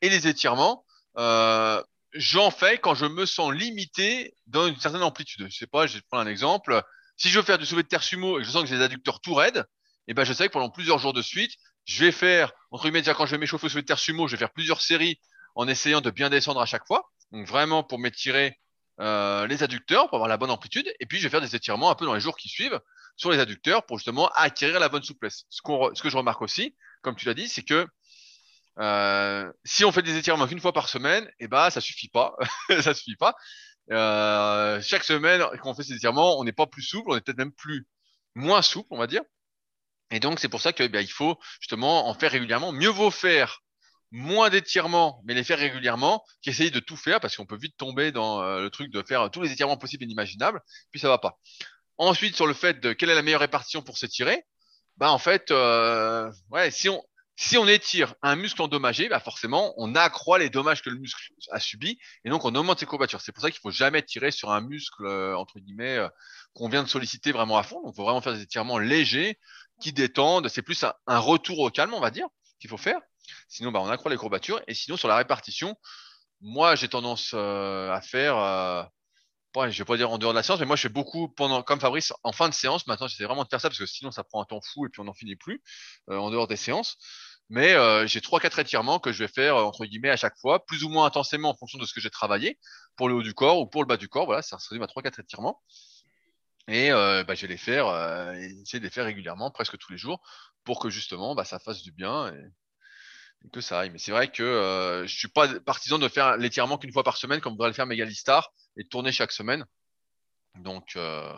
[0.03, 0.85] Et les étirements,
[1.17, 1.83] euh,
[2.13, 5.47] j'en fais quand je me sens limité dans une certaine amplitude.
[5.49, 6.83] Je sais pas, je vais prendre un exemple.
[7.17, 8.77] Si je veux faire du soulevé de terre sumo et que je sens que j'ai
[8.77, 9.65] des adducteurs tout raides,
[10.09, 11.53] eh ben, je sais que pendant plusieurs jours de suite,
[11.85, 14.33] je vais faire, entre guillemets, quand je vais m'échauffer au soulevé de terre sumo, je
[14.33, 15.21] vais faire plusieurs séries
[15.55, 17.11] en essayant de bien descendre à chaque fois.
[17.33, 18.59] Donc vraiment pour m'étirer
[19.01, 20.93] euh, les adducteurs, pour avoir la bonne amplitude.
[21.01, 22.81] Et puis je vais faire des étirements un peu dans les jours qui suivent
[23.17, 25.45] sur les adducteurs pour justement acquérir la bonne souplesse.
[25.49, 25.61] Ce,
[25.95, 27.87] ce que je remarque aussi, comme tu l'as dit, c'est que
[28.79, 32.37] euh, si on fait des étirements qu'une fois par semaine, eh ben ça suffit pas,
[32.81, 33.35] ça suffit pas.
[33.93, 37.21] Euh, chaque semaine, quand on fait ces étirements, on n'est pas plus souple, on est
[37.21, 37.87] peut-être même plus
[38.35, 39.23] moins souple, on va dire.
[40.11, 42.73] Et donc c'est pour ça que eh il faut justement en faire régulièrement.
[42.73, 43.63] Mieux vaut faire
[44.13, 48.13] moins d'étirements, mais les faire régulièrement, qu'essayer de tout faire, parce qu'on peut vite tomber
[48.13, 50.61] dans euh, le truc de faire tous les étirements possibles et inimaginables,
[50.91, 51.39] puis ça va pas.
[51.99, 54.45] Ensuite, sur le fait de quelle est la meilleure répartition pour s'étirer,
[54.97, 57.03] bah en fait, euh, ouais, si on
[57.37, 61.33] si on étire un muscle endommagé, bah forcément, on accroît les dommages que le muscle
[61.51, 63.21] a subis et donc on augmente ses courbatures.
[63.21, 66.09] C'est pour ça qu'il faut jamais tirer sur un muscle euh, entre guillemets euh,
[66.55, 67.83] qu'on vient de solliciter vraiment à fond.
[67.83, 69.39] Donc, il faut vraiment faire des étirements légers
[69.81, 70.49] qui détendent.
[70.49, 72.27] C'est plus un, retour au calme, on va dire,
[72.59, 73.01] qu'il faut faire.
[73.49, 74.63] Sinon, bah, on accroît les courbatures.
[74.67, 75.77] Et sinon, sur la répartition,
[76.41, 78.89] moi, j'ai tendance à faire
[79.55, 81.29] ouais, je vais pas dire en dehors de la séance, mais moi je fais beaucoup
[81.29, 82.87] pendant, comme Fabrice, en fin de séance.
[82.87, 84.89] Maintenant, j'essaie vraiment de faire ça parce que sinon ça prend un temps fou et
[84.89, 85.63] puis on n'en finit plus
[86.11, 86.97] euh, en dehors des séances.
[87.49, 90.65] Mais euh, j'ai trois, quatre étirements que je vais faire entre guillemets à chaque fois,
[90.67, 92.59] plus ou moins intensément en fonction de ce que j'ai travaillé
[92.97, 94.27] pour le haut du corps ou pour le bas du corps.
[94.27, 95.63] Voilà, ça se résume à trois, quatre étirements.
[96.69, 97.87] Et euh, bah, je vais les faire,
[98.35, 100.21] essayer de les faire régulièrement, presque tous les jours,
[100.65, 102.33] pour que justement bah, ça fasse du bien.
[103.53, 103.91] Que ça aille.
[103.91, 107.17] Mais c'est vrai que euh, je suis pas partisan de faire l'étirement qu'une fois par
[107.17, 109.65] semaine, comme voudrait le faire Megalistar, et de tourner chaque semaine.
[110.57, 111.33] Donc, euh,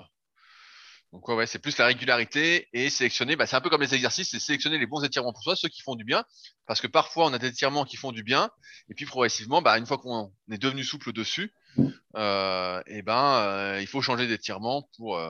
[1.12, 3.36] donc ouais, c'est plus la régularité et sélectionner.
[3.36, 5.68] Bah, c'est un peu comme les exercices, c'est sélectionner les bons étirements pour soi, ceux
[5.68, 6.24] qui font du bien,
[6.66, 8.50] parce que parfois on a des étirements qui font du bien,
[8.88, 11.52] et puis progressivement, bah, une fois qu'on est devenu souple dessus,
[12.16, 15.20] euh, et ben euh, il faut changer d'étirement pour.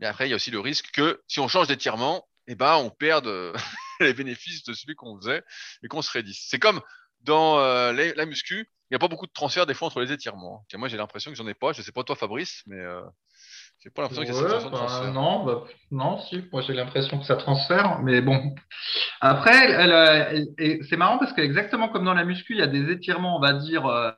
[0.00, 2.76] Et après, il y a aussi le risque que si on change d'étirement, et ben
[2.76, 3.28] on perde
[4.00, 5.42] les bénéfices de celui qu'on faisait
[5.82, 6.46] et qu'on se rédisse.
[6.48, 6.80] C'est comme
[7.24, 10.12] dans euh, la muscu, il n'y a pas beaucoup de transferts des fois entre les
[10.12, 10.64] étirements.
[10.74, 11.72] moi, j'ai l'impression que j'en ai pas.
[11.72, 13.00] Je sais pas toi, Fabrice, mais euh,
[13.80, 15.12] j'ai pas l'impression qu'il y a cette de bah, transfert.
[15.12, 16.44] Non, bah, non, si.
[16.52, 18.54] Moi, j'ai l'impression que ça transfère, mais bon.
[19.20, 19.74] Après,
[20.88, 23.40] c'est marrant parce que exactement comme dans la muscu, il y a des étirements, on
[23.40, 24.14] va dire.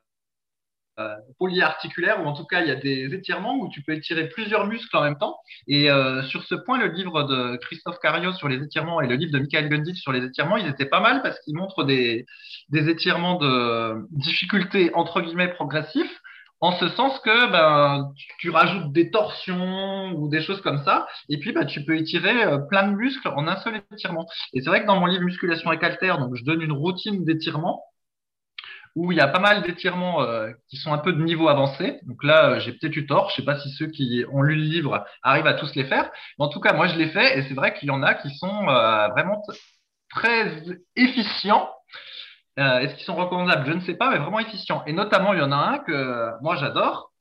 [0.98, 4.30] Euh, polyarticulaire, ou en tout cas, il y a des étirements où tu peux étirer
[4.30, 5.36] plusieurs muscles en même temps.
[5.68, 9.16] Et euh, sur ce point, le livre de Christophe Cario sur les étirements et le
[9.16, 12.24] livre de Michael Gundit sur les étirements, ils étaient pas mal parce qu'ils montrent des,
[12.70, 16.18] des étirements de difficulté entre guillemets progressifs
[16.60, 21.38] en ce sens que ben, tu, rajoutes des torsions ou des choses comme ça, et
[21.38, 24.26] puis ben, tu peux étirer euh, plein de muscles en un seul étirement.
[24.54, 27.24] Et c'est vrai que dans mon livre Musculation et Calter, donc je donne une routine
[27.24, 27.84] d'étirement
[28.96, 32.00] où il y a pas mal d'étirements euh, qui sont un peu de niveau avancé.
[32.04, 33.30] Donc là, euh, j'ai peut-être eu tort.
[33.30, 36.10] Je sais pas si ceux qui ont lu le livre arrivent à tous les faire.
[36.38, 38.14] Mais en tout cas, moi, je l'ai fait et c'est vrai qu'il y en a
[38.14, 39.42] qui sont euh, vraiment
[40.10, 40.62] très
[40.96, 41.70] efficients.
[42.56, 44.82] Est-ce qu'ils sont recommandables Je ne sais pas, mais vraiment efficients.
[44.86, 47.12] Et notamment, il y en a un que moi, j'adore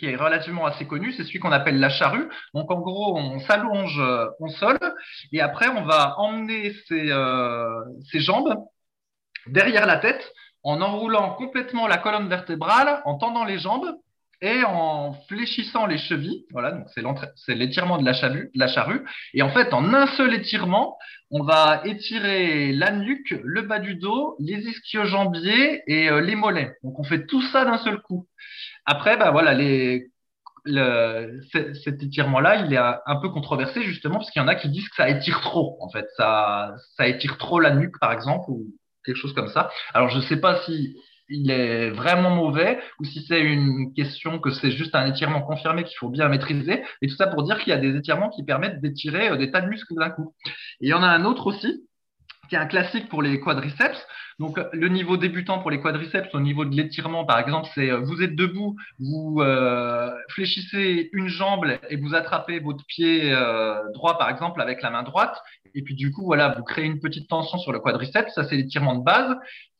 [0.00, 2.28] qui est relativement assez connu, c'est celui qu'on appelle la charrue.
[2.54, 4.02] Donc en gros, on s'allonge
[4.40, 4.76] au sol
[5.30, 8.56] et après on va emmener ses jambes
[9.46, 10.32] derrière la tête
[10.64, 13.96] en enroulant complètement la colonne vertébrale, en tendant les jambes
[14.40, 16.44] et en fléchissant les chevilles.
[16.50, 16.86] Voilà, donc
[17.36, 19.04] c'est l'étirement de la, charrue, la charrue.
[19.32, 20.98] Et en fait, en un seul étirement,
[21.30, 26.76] on va étirer la nuque, le bas du dos, les ischio-jambiers et euh, les mollets.
[26.82, 28.26] Donc on fait tout ça d'un seul coup.
[28.86, 30.10] Après, bah voilà, les,
[30.64, 34.68] le, cet étirement-là, il est un peu controversé justement parce qu'il y en a qui
[34.68, 35.78] disent que ça étire trop.
[35.80, 38.66] En fait, ça, ça étire trop la nuque, par exemple, ou
[39.04, 39.70] quelque chose comme ça.
[39.92, 40.96] Alors, je ne sais pas si
[41.28, 45.84] il est vraiment mauvais ou si c'est une question que c'est juste un étirement confirmé
[45.84, 46.82] qu'il faut bien maîtriser.
[47.02, 49.50] Et tout ça pour dire qu'il y a des étirements qui permettent d'étirer euh, des
[49.50, 50.34] tas de muscles d'un coup.
[50.80, 51.86] Et il y en a un autre aussi
[52.48, 54.06] qui est un classique pour les quadriceps.
[54.38, 58.00] Donc, le niveau débutant pour les quadriceps, au niveau de l'étirement, par exemple, c'est euh,
[58.00, 63.30] vous êtes debout, vous euh, fléchissez une jambe et vous attrapez votre pied
[63.94, 65.36] droit, par exemple, avec la main droite.
[65.74, 68.32] Et puis, du coup, voilà, vous créez une petite tension sur le quadriceps.
[68.34, 69.36] Ça, c'est l'étirement de base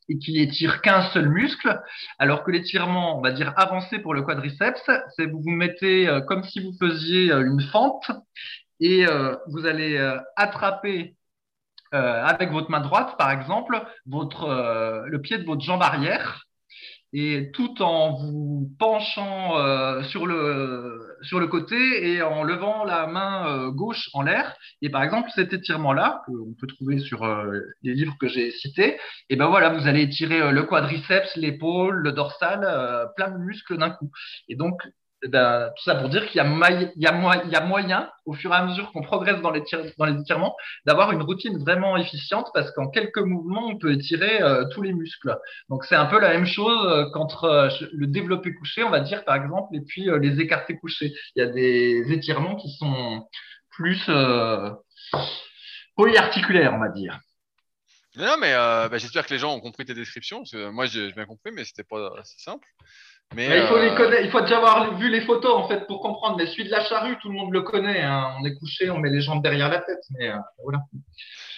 [0.09, 1.81] et qui étire qu'un seul muscle,
[2.19, 6.21] alors que l'étirement, on va dire avancé pour le quadriceps, c'est vous vous mettez euh,
[6.21, 8.11] comme si vous faisiez euh, une fente
[8.79, 9.97] et euh, vous allez
[10.35, 11.14] attraper
[11.95, 16.45] avec votre main droite, par exemple, votre, le pied de votre jambe arrière
[17.17, 23.07] et tout en vous penchant euh, sur, le, sur le côté et en levant la
[23.07, 24.53] main euh, gauche en l'air.
[24.81, 28.99] Et par exemple, cet étirement-là, qu'on peut trouver sur euh, les livres que j'ai cités,
[29.29, 32.59] et ben voilà, vous allez étirer le quadriceps, l'épaule, le dorsal,
[33.15, 34.11] plein de muscles d'un coup.
[34.49, 34.81] Et donc,
[35.31, 39.41] tout ça pour dire qu'il y, a moyen, au fur et à mesure qu'on progresse
[39.41, 39.63] dans les,
[39.97, 40.55] dans les étirements,
[40.85, 44.93] d'avoir une routine vraiment efficiente parce qu'en quelques mouvements, on peut étirer euh, tous les
[44.93, 45.37] muscles.
[45.69, 48.99] Donc c'est un peu la même chose euh, qu'entre euh, le développé couché, on va
[48.99, 51.13] dire par exemple, et puis les écartés couchés.
[51.35, 53.27] Il y a des étirements qui sont
[53.69, 54.09] plus
[55.95, 57.19] polyarticulaires, on va dire.
[58.17, 60.43] Non, mais bah, j'espère que les gens ont compris tes descriptions.
[60.71, 62.65] moi, j'ai bien compris, mais c'était pas assez simple.
[63.33, 66.37] Mais, il, faut euh, il faut déjà avoir vu les photos en fait pour comprendre.
[66.37, 68.01] Mais celui de la charrue, tout le monde le connaît.
[68.01, 68.35] Hein.
[68.39, 70.03] On est couché, on met les jambes derrière la tête.
[70.11, 70.79] Mais euh, voilà.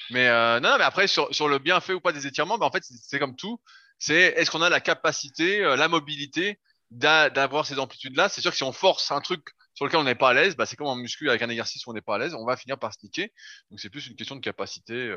[0.10, 2.72] Mais euh, non, mais après sur, sur le bienfait ou pas des étirements, bah, en
[2.72, 3.60] fait c'est comme tout.
[4.00, 6.60] C'est est-ce qu'on a la capacité, la mobilité
[6.92, 8.30] d'avoir ces amplitudes-là?
[8.30, 9.42] C'est sûr que si on force un truc
[9.74, 11.86] sur lequel on n'est pas à l'aise, bah, c'est comme en muscu avec un exercice
[11.86, 13.34] où on n'est pas à l'aise, on va finir par se niquer.
[13.70, 15.16] Donc c'est plus une question de capacité.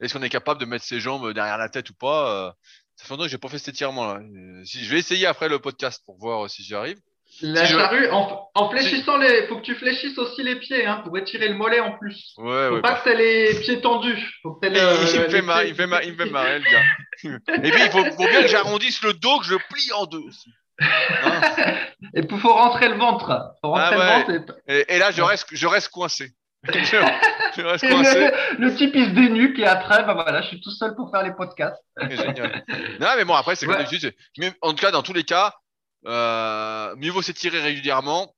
[0.00, 2.56] Est-ce qu'on est capable de mettre ses jambes derrière la tête ou pas
[2.96, 4.20] ça fait longtemps que j'ai pas fait cet étirement là.
[4.64, 6.98] Si, je vais essayer après le podcast pour voir si j'y arrive.
[7.40, 11.48] La charrue, en, fléchissant les, faut que tu fléchisses aussi les pieds, hein, pour étirer
[11.48, 12.32] le mollet en plus.
[12.36, 13.00] Ouais, faut ouais, pas bah.
[13.00, 14.38] que t'aies les pieds tendus.
[14.42, 16.82] Faut que il, me fait marrer, il, fait marrer, il me fait marrer, le gars.
[17.64, 20.18] Et puis, il faut, faut bien que j'arrondisse le dos, que je plie en deux
[20.18, 20.50] aussi.
[20.80, 21.40] Hein
[22.14, 23.54] et il faut rentrer le ventre.
[23.62, 24.94] Faut rentrer ah, le ventre et...
[24.94, 26.32] Et, là, je reste, je reste coincé.
[27.56, 31.22] le, type il se dénuque et après, bah voilà, je suis tout seul pour faire
[31.22, 31.82] les podcasts.
[32.00, 32.64] Génial.
[33.00, 34.14] Non, mais bon, après, c'est comme d'habitude.
[34.62, 35.54] En tout cas, dans tous les cas,
[36.06, 38.34] euh, mieux vaut s'étirer régulièrement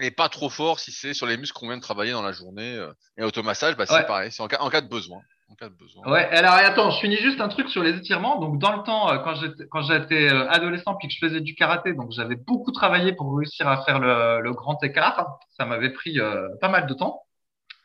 [0.00, 2.32] et pas trop fort si c'est sur les muscles qu'on vient de travailler dans la
[2.32, 2.76] journée.
[2.76, 5.20] Euh, et automassage, bah, c'est pareil, c'est en, en, cas de besoin.
[5.48, 6.10] En cas de besoin.
[6.10, 8.38] Ouais, alors attends, je finis juste un truc sur les étirements.
[8.40, 12.12] Donc, dans le temps, euh, quand j'étais, adolescent puis que je faisais du karaté, donc
[12.12, 15.38] j'avais beaucoup travaillé pour réussir à faire le, le grand écart.
[15.56, 16.18] Ça m'avait pris
[16.60, 17.22] pas mal de temps.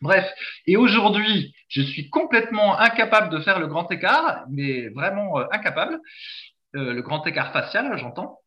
[0.02, 0.26] Bref,
[0.66, 6.00] et aujourd'hui, je suis complètement incapable de faire le grand écart, mais vraiment euh, incapable.
[6.76, 8.40] Euh, le grand écart facial, j'entends.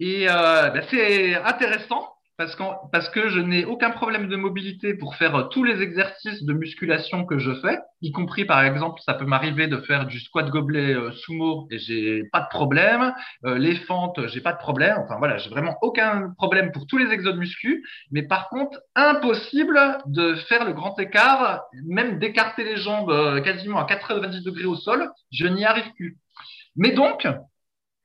[0.00, 2.56] Et euh, ben, c'est intéressant parce,
[2.92, 6.52] parce que je n'ai aucun problème de mobilité pour faire euh, tous les exercices de
[6.52, 10.48] musculation que je fais, y compris par exemple, ça peut m'arriver de faire du squat
[10.50, 13.14] gobelet euh, sumo et j'ai pas de problème,
[13.44, 16.98] euh, les fentes, j'ai pas de problème, enfin voilà, j'ai vraiment aucun problème pour tous
[16.98, 22.76] les exos muscu, mais par contre, impossible de faire le grand écart, même d'écarter les
[22.76, 26.18] jambes quasiment à 90 degrés au sol, je n'y arrive plus.
[26.76, 27.26] Mais donc,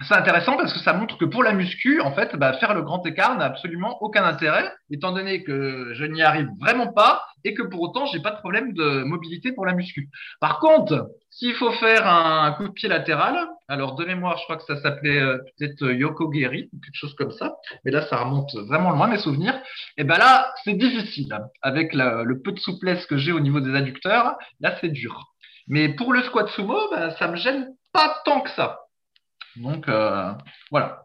[0.08, 2.82] c'est intéressant parce que ça montre que pour la muscu, en fait, bah, faire le
[2.82, 7.54] grand écart n'a absolument aucun intérêt, étant donné que je n'y arrive vraiment pas et
[7.54, 10.10] que pour autant, j'ai pas de problème de mobilité pour la muscu.
[10.40, 14.58] Par contre, s'il faut faire un coup de pied latéral, alors de mémoire, je crois
[14.58, 18.18] que ça s'appelait euh, peut-être Yoko Geri ou quelque chose comme ça, mais là, ça
[18.18, 19.60] remonte vraiment loin mes souvenirs.
[19.98, 21.38] Et ben là, c'est difficile.
[21.62, 25.32] Avec le peu de souplesse que j'ai au niveau des adducteurs, là, c'est dur.
[25.68, 28.81] Mais pour le squat sumo, bah, ça me gêne pas tant que ça.
[29.56, 30.34] Donc, euh,
[30.70, 31.04] voilà.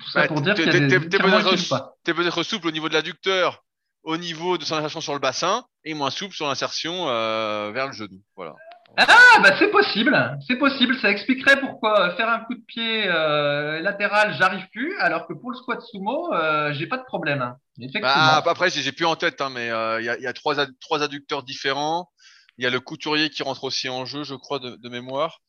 [0.00, 3.64] Tout ça pour dire qu'il y a des T'es peut-être souple au niveau de l'adducteur,
[4.04, 7.88] au niveau de son insertion sur le bassin, et moins souple sur l'insertion euh, vers
[7.88, 8.22] le genou.
[8.36, 8.54] Voilà.
[8.96, 10.96] Ah, bah c'est possible, c'est possible.
[10.98, 15.50] Ça expliquerait pourquoi faire un coup de pied euh, latéral, j'arrive plus, alors que pour
[15.50, 17.54] le squat sumo, euh, j'ai pas de problème.
[18.00, 21.02] Bah, après, j'ai plus en tête, hein, mais il y a, y a trois, trois,
[21.02, 22.10] adducteurs différents.
[22.56, 25.40] Il y a le couturier qui rentre aussi en jeu, je crois, de, de mémoire.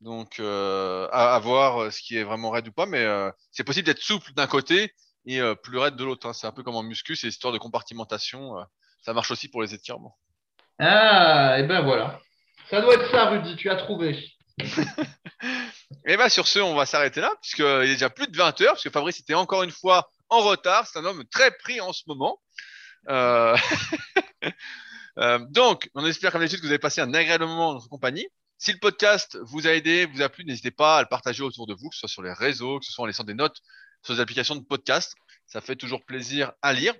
[0.00, 3.64] Donc, euh, à, voir euh, ce qui est vraiment raide ou pas, mais euh, c'est
[3.64, 4.94] possible d'être souple d'un côté
[5.26, 6.26] et plus raide de l'autre.
[6.26, 6.32] Hein.
[6.32, 8.54] C'est un peu comme en muscu, c'est histoire de compartimentation.
[9.02, 10.16] ça marche aussi pour les étirements.
[10.78, 12.18] Ah, et ben voilà.
[12.70, 14.26] Ça doit être ça, Rudy, tu as trouvé.
[16.06, 18.72] et ben sur ce, on va s'arrêter là, puisqu'il est déjà plus de 20 heures,
[18.72, 20.86] puisque Fabrice était encore une fois en retard.
[20.86, 22.40] C'est un homme très pris en ce moment.
[25.50, 28.26] donc, on espère comme d'habitude que vous avez passé un agréable moment dans notre compagnie.
[28.58, 31.68] Si le podcast vous a aidé, vous a plu, n'hésitez pas à le partager autour
[31.68, 33.62] de vous, que ce soit sur les réseaux, que ce soit en laissant des notes
[34.02, 35.14] sur les applications de podcast.
[35.46, 36.94] Ça fait toujours plaisir à lire.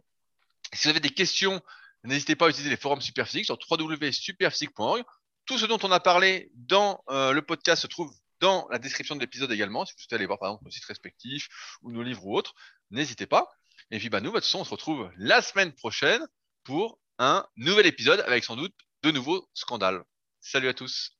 [0.73, 1.61] Si vous avez des questions,
[2.05, 5.03] n'hésitez pas à utiliser les forums Superphysique sur www.superphysique.org.
[5.47, 9.17] Tout ce dont on a parlé dans euh, le podcast se trouve dans la description
[9.17, 9.85] de l'épisode également.
[9.85, 11.49] Si vous souhaitez aller voir par exemple nos sites respectifs
[11.83, 12.55] ou nos livres ou autres,
[12.91, 13.49] n'hésitez pas.
[13.91, 16.25] Et puis bah, nous, de toute façon, on se retrouve la semaine prochaine
[16.63, 20.05] pour un nouvel épisode avec sans doute de nouveaux scandales.
[20.41, 21.18] Salut à tous.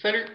[0.00, 0.30] Salut